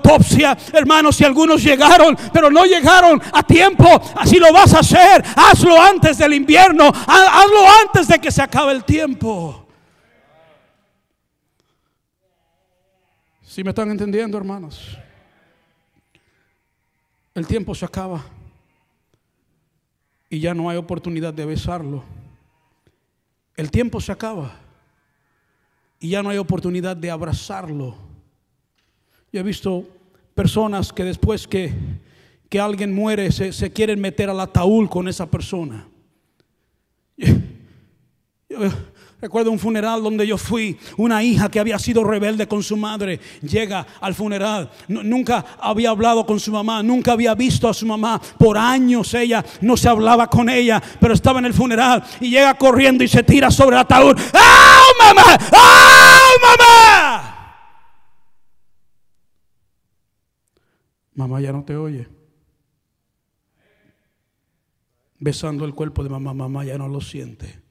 hermanos, 0.73 1.17
si 1.17 1.25
algunos 1.25 1.63
llegaron, 1.63 2.17
pero 2.33 2.51
no 2.51 2.65
llegaron 2.65 3.21
a 3.33 3.43
tiempo, 3.43 3.87
así 4.17 4.39
lo 4.39 4.53
vas 4.53 4.75
a 4.75 4.81
hacer. 4.81 5.25
Hazlo 5.37 5.81
antes 5.81 6.19
del 6.19 6.35
invierno, 6.35 6.89
hazlo 6.89 7.61
antes 7.83 8.09
de 8.09 8.19
que 8.19 8.31
se 8.31 8.43
acabe 8.43 8.73
el 8.73 8.85
tiempo. 8.85 9.67
Si 13.43 13.65
me 13.65 13.71
están 13.71 13.91
entendiendo, 13.91 14.37
hermanos? 14.37 14.99
El 17.35 17.47
tiempo 17.47 17.75
se 17.75 17.85
acaba 17.85 18.25
y 20.29 20.41
ya 20.41 20.55
no 20.55 20.69
hay 20.69 20.77
oportunidad 20.77 21.33
de 21.33 21.47
besarlo. 21.47 22.05
El 23.57 23.71
tiempo 23.71 24.01
se 24.01 24.13
acaba 24.13 24.53
y 25.99 26.11
ya 26.11 26.23
no 26.23 26.29
hay 26.29 26.39
oportunidad 26.39 26.97
de 26.97 27.11
abrazarlo. 27.11 27.95
Yo 29.33 29.41
he 29.41 29.43
visto 29.43 29.87
personas 30.37 30.93
que 30.93 31.03
después 31.03 31.49
que, 31.49 31.73
que 32.51 32.61
alguien 32.61 32.95
muere 32.95 33.33
se, 33.33 33.55
se, 33.55 33.73
quieren 33.73 34.01
meter 34.01 34.29
al 34.29 34.39
ataúd 34.39 34.89
con 34.89 35.09
esa 35.09 35.29
persona. 35.31 35.89
Recuerdo 39.19 39.51
un 39.51 39.59
funeral 39.59 40.03
donde 40.03 40.27
yo 40.27 40.37
fui, 40.37 40.79
una 40.99 41.23
hija 41.23 41.49
que 41.49 41.59
había 41.59 41.79
sido 41.79 42.05
rebelde 42.05 42.47
con 42.47 42.63
su 42.63 42.77
madre, 42.77 43.19
llega 43.41 43.87
al 44.03 44.15
funeral, 44.15 44.71
nunca 44.89 45.43
había 45.59 45.89
hablado 45.89 46.27
con 46.27 46.39
su 46.39 46.53
mamá, 46.53 46.83
nunca 46.83 47.13
había 47.13 47.35
visto 47.35 47.67
a 47.67 47.73
su 47.73 47.87
mamá, 47.87 48.21
por 48.39 48.59
años 48.59 49.15
ella 49.15 49.43
no 49.63 49.75
se 49.79 49.89
hablaba 49.89 50.29
con 50.29 50.51
ella, 50.51 50.83
pero 51.01 51.15
estaba 51.15 51.39
en 51.39 51.47
el 51.47 51.55
funeral 51.55 52.05
y 52.21 52.29
llega 52.29 52.53
corriendo 52.59 53.03
y 53.03 53.09
se 53.09 53.23
tira 53.23 53.51
sobre 53.51 53.77
el 53.77 53.81
ataúd. 53.81 54.17
¡Ah, 54.35 54.83
mamá! 54.99 55.39
¡Ah, 55.51 56.29
mamá! 56.43 57.16
Mamá 61.17 61.41
ya 61.41 61.51
no 61.51 61.65
te 61.65 61.77
oye. 61.77 62.07
Besando 65.19 65.65
el 65.65 65.75
cuerpo 65.75 66.05
de 66.05 66.11
mamá, 66.11 66.35
mamá 66.35 66.65
ya 66.65 66.77
no 66.77 66.89
lo 66.89 67.01
siente. 67.01 67.63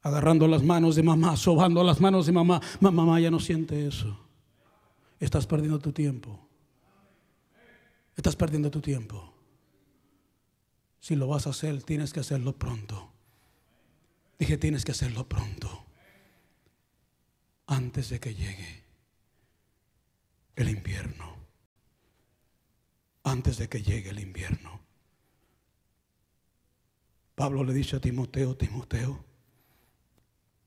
Agarrando 0.00 0.48
las 0.48 0.64
manos 0.64 0.96
de 0.96 1.02
mamá, 1.02 1.36
sobando 1.36 1.84
las 1.84 2.00
manos 2.00 2.26
de 2.26 2.32
mamá, 2.32 2.60
mamá 2.80 3.20
ya 3.20 3.30
no 3.30 3.38
siente 3.38 3.86
eso. 3.86 4.18
Estás 5.20 5.46
perdiendo 5.46 5.78
tu 5.78 5.92
tiempo. 5.92 6.48
Estás 8.16 8.34
perdiendo 8.34 8.70
tu 8.70 8.80
tiempo. 8.80 9.32
Si 11.00 11.16
lo 11.16 11.28
vas 11.28 11.46
a 11.46 11.50
hacer, 11.50 11.82
tienes 11.82 12.14
que 12.14 12.20
hacerlo 12.20 12.56
pronto. 12.56 13.12
Dije, 14.38 14.56
tienes 14.56 14.84
que 14.86 14.92
hacerlo 14.92 15.28
pronto. 15.28 15.84
Antes 17.66 18.08
de 18.08 18.18
que 18.18 18.34
llegue 18.34 18.81
el 20.56 20.68
invierno, 20.68 21.36
antes 23.24 23.58
de 23.58 23.68
que 23.68 23.82
llegue 23.82 24.10
el 24.10 24.20
invierno. 24.20 24.80
Pablo 27.34 27.64
le 27.64 27.72
dice 27.72 27.96
a 27.96 28.00
Timoteo, 28.00 28.56
Timoteo, 28.56 29.24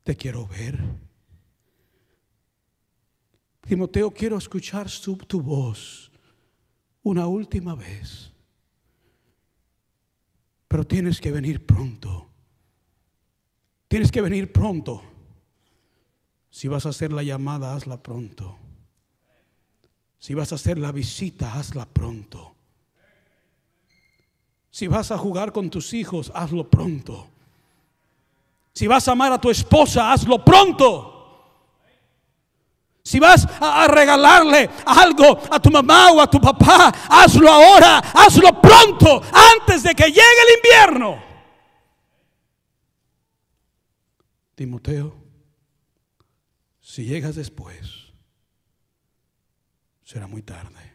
te 0.02 0.16
quiero 0.16 0.46
ver. 0.46 0.78
Timoteo, 3.62 4.10
quiero 4.10 4.36
escuchar 4.36 4.88
tu 5.26 5.40
voz 5.40 6.10
una 7.02 7.26
última 7.26 7.74
vez. 7.74 8.32
Pero 10.68 10.84
tienes 10.84 11.20
que 11.20 11.30
venir 11.30 11.64
pronto. 11.64 12.28
Tienes 13.88 14.10
que 14.10 14.20
venir 14.20 14.52
pronto. 14.52 15.02
Si 16.50 16.68
vas 16.68 16.86
a 16.86 16.88
hacer 16.88 17.12
la 17.12 17.22
llamada, 17.22 17.74
hazla 17.74 18.02
pronto. 18.02 18.58
Si 20.18 20.34
vas 20.34 20.52
a 20.52 20.56
hacer 20.56 20.78
la 20.78 20.92
visita, 20.92 21.54
hazla 21.54 21.86
pronto. 21.86 22.54
Si 24.70 24.86
vas 24.88 25.10
a 25.10 25.18
jugar 25.18 25.52
con 25.52 25.70
tus 25.70 25.94
hijos, 25.94 26.30
hazlo 26.34 26.68
pronto. 26.68 27.28
Si 28.74 28.86
vas 28.86 29.08
a 29.08 29.12
amar 29.12 29.32
a 29.32 29.40
tu 29.40 29.50
esposa, 29.50 30.12
hazlo 30.12 30.44
pronto. 30.44 31.16
Si 33.02 33.20
vas 33.20 33.46
a, 33.60 33.86
regalarle 33.86 34.68
algo 34.84 35.38
a 35.48 35.60
tu 35.60 35.70
mamá 35.70 36.10
o 36.10 36.20
a 36.20 36.28
tu 36.28 36.40
papá, 36.40 36.92
hazlo 37.08 37.48
ahora, 37.48 37.98
hazlo 37.98 38.60
pronto, 38.60 39.22
antes 39.32 39.84
de 39.84 39.94
que 39.94 40.08
llegue 40.08 40.20
el 40.20 40.56
invierno. 40.56 41.22
Timoteo, 44.56 45.14
si 46.80 47.04
llegas 47.04 47.36
después, 47.36 48.05
será 50.06 50.28
muy 50.28 50.42
tarde. 50.42 50.94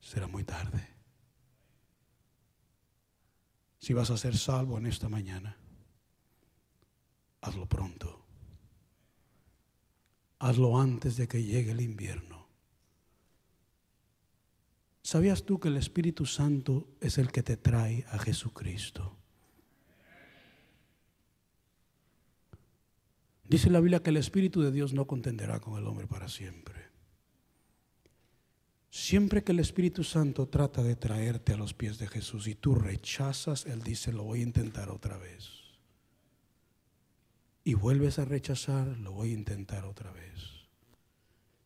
Será 0.00 0.26
muy 0.26 0.44
tarde. 0.44 0.86
Si 3.78 3.94
vas 3.94 4.10
a 4.10 4.18
ser 4.18 4.36
salvo 4.36 4.76
en 4.76 4.86
esta 4.86 5.08
mañana, 5.08 5.56
hazlo 7.40 7.66
pronto. 7.66 8.26
Hazlo 10.40 10.78
antes 10.78 11.16
de 11.16 11.26
que 11.26 11.42
llegue 11.42 11.70
el 11.70 11.80
invierno. 11.80 12.46
¿Sabías 15.02 15.44
tú 15.44 15.58
que 15.58 15.68
el 15.68 15.78
Espíritu 15.78 16.26
Santo 16.26 16.86
es 17.00 17.16
el 17.16 17.32
que 17.32 17.42
te 17.42 17.56
trae 17.56 18.04
a 18.10 18.18
Jesucristo? 18.18 19.16
Dice 23.44 23.70
la 23.70 23.80
Biblia 23.80 24.02
que 24.02 24.10
el 24.10 24.18
Espíritu 24.18 24.60
de 24.60 24.70
Dios 24.70 24.92
no 24.92 25.06
contenderá 25.06 25.60
con 25.60 25.78
el 25.78 25.86
hombre 25.86 26.06
para 26.06 26.28
siempre. 26.28 26.91
Siempre 28.94 29.42
que 29.42 29.52
el 29.52 29.58
Espíritu 29.60 30.04
Santo 30.04 30.48
trata 30.48 30.82
de 30.82 30.96
traerte 30.96 31.54
a 31.54 31.56
los 31.56 31.72
pies 31.72 31.96
de 31.96 32.08
Jesús 32.08 32.46
y 32.46 32.54
tú 32.54 32.74
rechazas, 32.74 33.64
Él 33.64 33.82
dice, 33.82 34.12
lo 34.12 34.24
voy 34.24 34.40
a 34.40 34.42
intentar 34.42 34.90
otra 34.90 35.16
vez. 35.16 35.48
Y 37.64 37.72
vuelves 37.72 38.18
a 38.18 38.26
rechazar, 38.26 38.98
lo 38.98 39.12
voy 39.12 39.30
a 39.30 39.32
intentar 39.32 39.86
otra 39.86 40.12
vez. 40.12 40.68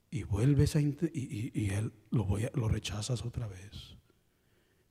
Y 0.08 0.22
vuelves 0.22 0.76
a 0.76 0.80
y, 0.80 1.70
Él 1.70 1.92
lo, 2.12 2.26
voy 2.26 2.46
lo 2.54 2.68
rechazas 2.68 3.24
otra 3.24 3.48
vez. 3.48 3.96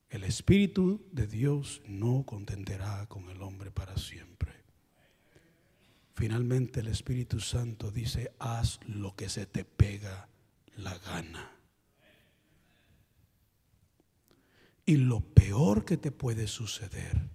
El 0.10 0.26
Espíritu 0.26 1.08
de 1.14 1.28
Dios 1.28 1.84
no 1.88 2.26
contenderá 2.26 3.08
con 3.08 3.30
el 3.30 3.42
hombre 3.42 3.72
para 3.72 3.96
siempre. 3.96 4.52
Finalmente 6.16 6.82
el 6.82 6.88
Espíritu 6.88 7.40
Santo 7.40 7.92
dice, 7.92 8.34
haz 8.40 8.82
lo 8.88 9.16
que 9.16 9.30
se 9.30 9.46
te 9.46 9.64
pega 9.64 10.28
la 10.76 10.98
gana. 10.98 11.56
Y 14.86 14.98
lo 14.98 15.22
peor 15.22 15.84
que 15.84 15.98
te 15.98 16.12
puede 16.12 16.48
suceder 16.48 17.30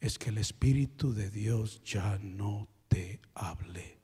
es 0.00 0.18
que 0.18 0.30
el 0.30 0.38
Espíritu 0.38 1.14
de 1.14 1.30
Dios 1.30 1.82
ya 1.82 2.18
no 2.18 2.68
te 2.88 3.20
hable. 3.34 4.00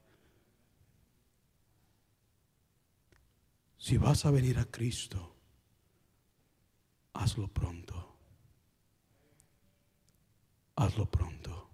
Si 3.77 3.99
vas 3.99 4.25
a 4.25 4.31
venir 4.31 4.59
a 4.59 4.65
Cristo, 4.65 5.37
hazlo 7.13 7.49
pronto. 7.49 8.17
Hazlo 10.77 11.11
pronto. 11.11 11.69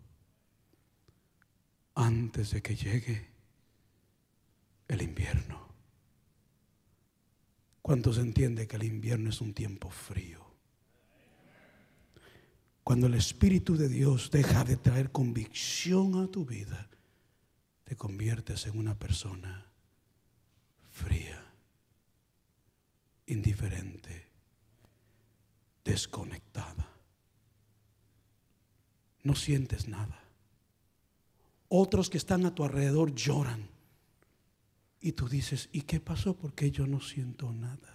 Antes 1.94 2.50
de 2.50 2.62
que 2.62 2.74
llegue 2.74 3.30
el 4.88 5.02
invierno. 5.02 5.68
¿Cuántos 7.82 8.18
entiende 8.18 8.66
que 8.66 8.76
el 8.76 8.84
invierno 8.84 9.30
es 9.30 9.40
un 9.40 9.54
tiempo 9.54 9.90
frío? 9.90 10.43
Cuando 12.84 13.06
el 13.06 13.14
Espíritu 13.14 13.76
de 13.76 13.88
Dios 13.88 14.30
deja 14.30 14.62
de 14.62 14.76
traer 14.76 15.10
convicción 15.10 16.22
a 16.22 16.26
tu 16.26 16.44
vida, 16.44 16.90
te 17.84 17.96
conviertes 17.96 18.66
en 18.66 18.78
una 18.78 18.98
persona 18.98 19.66
fría, 20.92 21.42
indiferente, 23.26 24.28
desconectada. 25.82 26.86
No 29.22 29.34
sientes 29.34 29.88
nada. 29.88 30.22
Otros 31.68 32.10
que 32.10 32.18
están 32.18 32.44
a 32.44 32.54
tu 32.54 32.64
alrededor 32.64 33.14
lloran. 33.14 33.66
Y 35.00 35.12
tú 35.12 35.28
dices, 35.28 35.70
¿y 35.72 35.82
qué 35.82 36.00
pasó? 36.00 36.36
Porque 36.36 36.70
yo 36.70 36.86
no 36.86 37.00
siento 37.00 37.50
nada. 37.50 37.93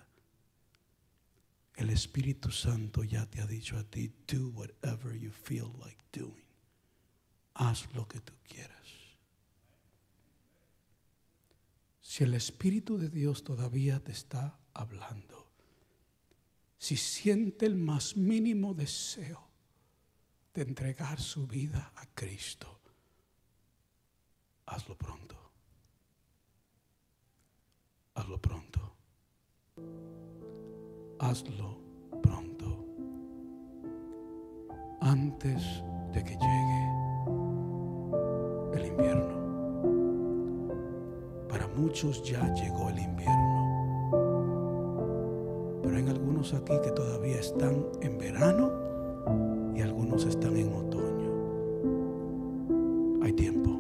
El 1.80 1.92
Espíritu 1.92 2.52
Santo 2.52 3.06
ya 3.06 3.26
te 3.26 3.40
ha 3.40 3.48
dicho 3.48 3.78
a 3.78 3.86
ti, 3.86 4.12
do 4.28 4.50
whatever 4.50 5.18
you 5.18 5.32
feel 5.32 5.72
like 5.82 6.04
doing. 6.12 6.44
Haz 7.54 7.88
lo 7.96 8.06
que 8.06 8.20
tú 8.20 8.34
quieras. 8.44 9.16
Si 12.02 12.26
el 12.26 12.34
Espíritu 12.34 12.98
de 12.98 13.08
Dios 13.08 13.46
todavía 13.46 14.04
te 14.04 14.12
está 14.12 14.60
hablando, 14.74 15.54
si 16.78 16.98
siente 16.98 17.66
el 17.66 17.76
más 17.76 18.18
mínimo 18.18 18.74
deseo 18.74 19.48
de 20.54 20.64
entregar 20.64 21.22
su 21.22 21.48
vida 21.48 21.94
a 21.96 22.06
Cristo, 22.08 22.82
hazlo 24.66 24.98
pronto. 24.98 25.38
Hazlo 28.16 28.38
pronto 28.42 28.70
hazlo 31.20 31.78
pronto, 32.22 32.66
antes 35.02 35.84
de 36.14 36.24
que 36.24 36.32
llegue 36.32 36.88
el 38.74 38.86
invierno. 38.88 39.38
Para 41.50 41.68
muchos 41.68 42.24
ya 42.24 42.42
llegó 42.54 42.90
el 42.90 43.00
invierno, 43.00 44.10
pero 45.84 45.98
hay 45.98 46.08
algunos 46.08 46.54
aquí 46.54 46.74
que 46.84 46.92
todavía 46.92 47.40
están 47.40 47.86
en 48.02 48.18
verano 48.18 48.72
y 49.76 49.82
algunos 49.82 50.26
están 50.26 50.56
en 50.56 50.74
otoño. 50.74 51.30
Hay 53.24 53.34
tiempo, 53.34 53.72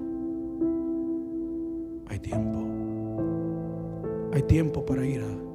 hay 2.08 2.20
tiempo, 2.20 2.60
hay 4.34 4.42
tiempo 4.44 4.86
para 4.86 5.06
ir 5.06 5.22
a 5.22 5.49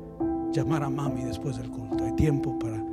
llamar 0.54 0.84
a 0.84 0.88
mami 0.90 1.24
después 1.24 1.56
del 1.56 1.68
culto. 1.68 2.04
Hay 2.04 2.12
tiempo 2.12 2.56
para 2.58 2.83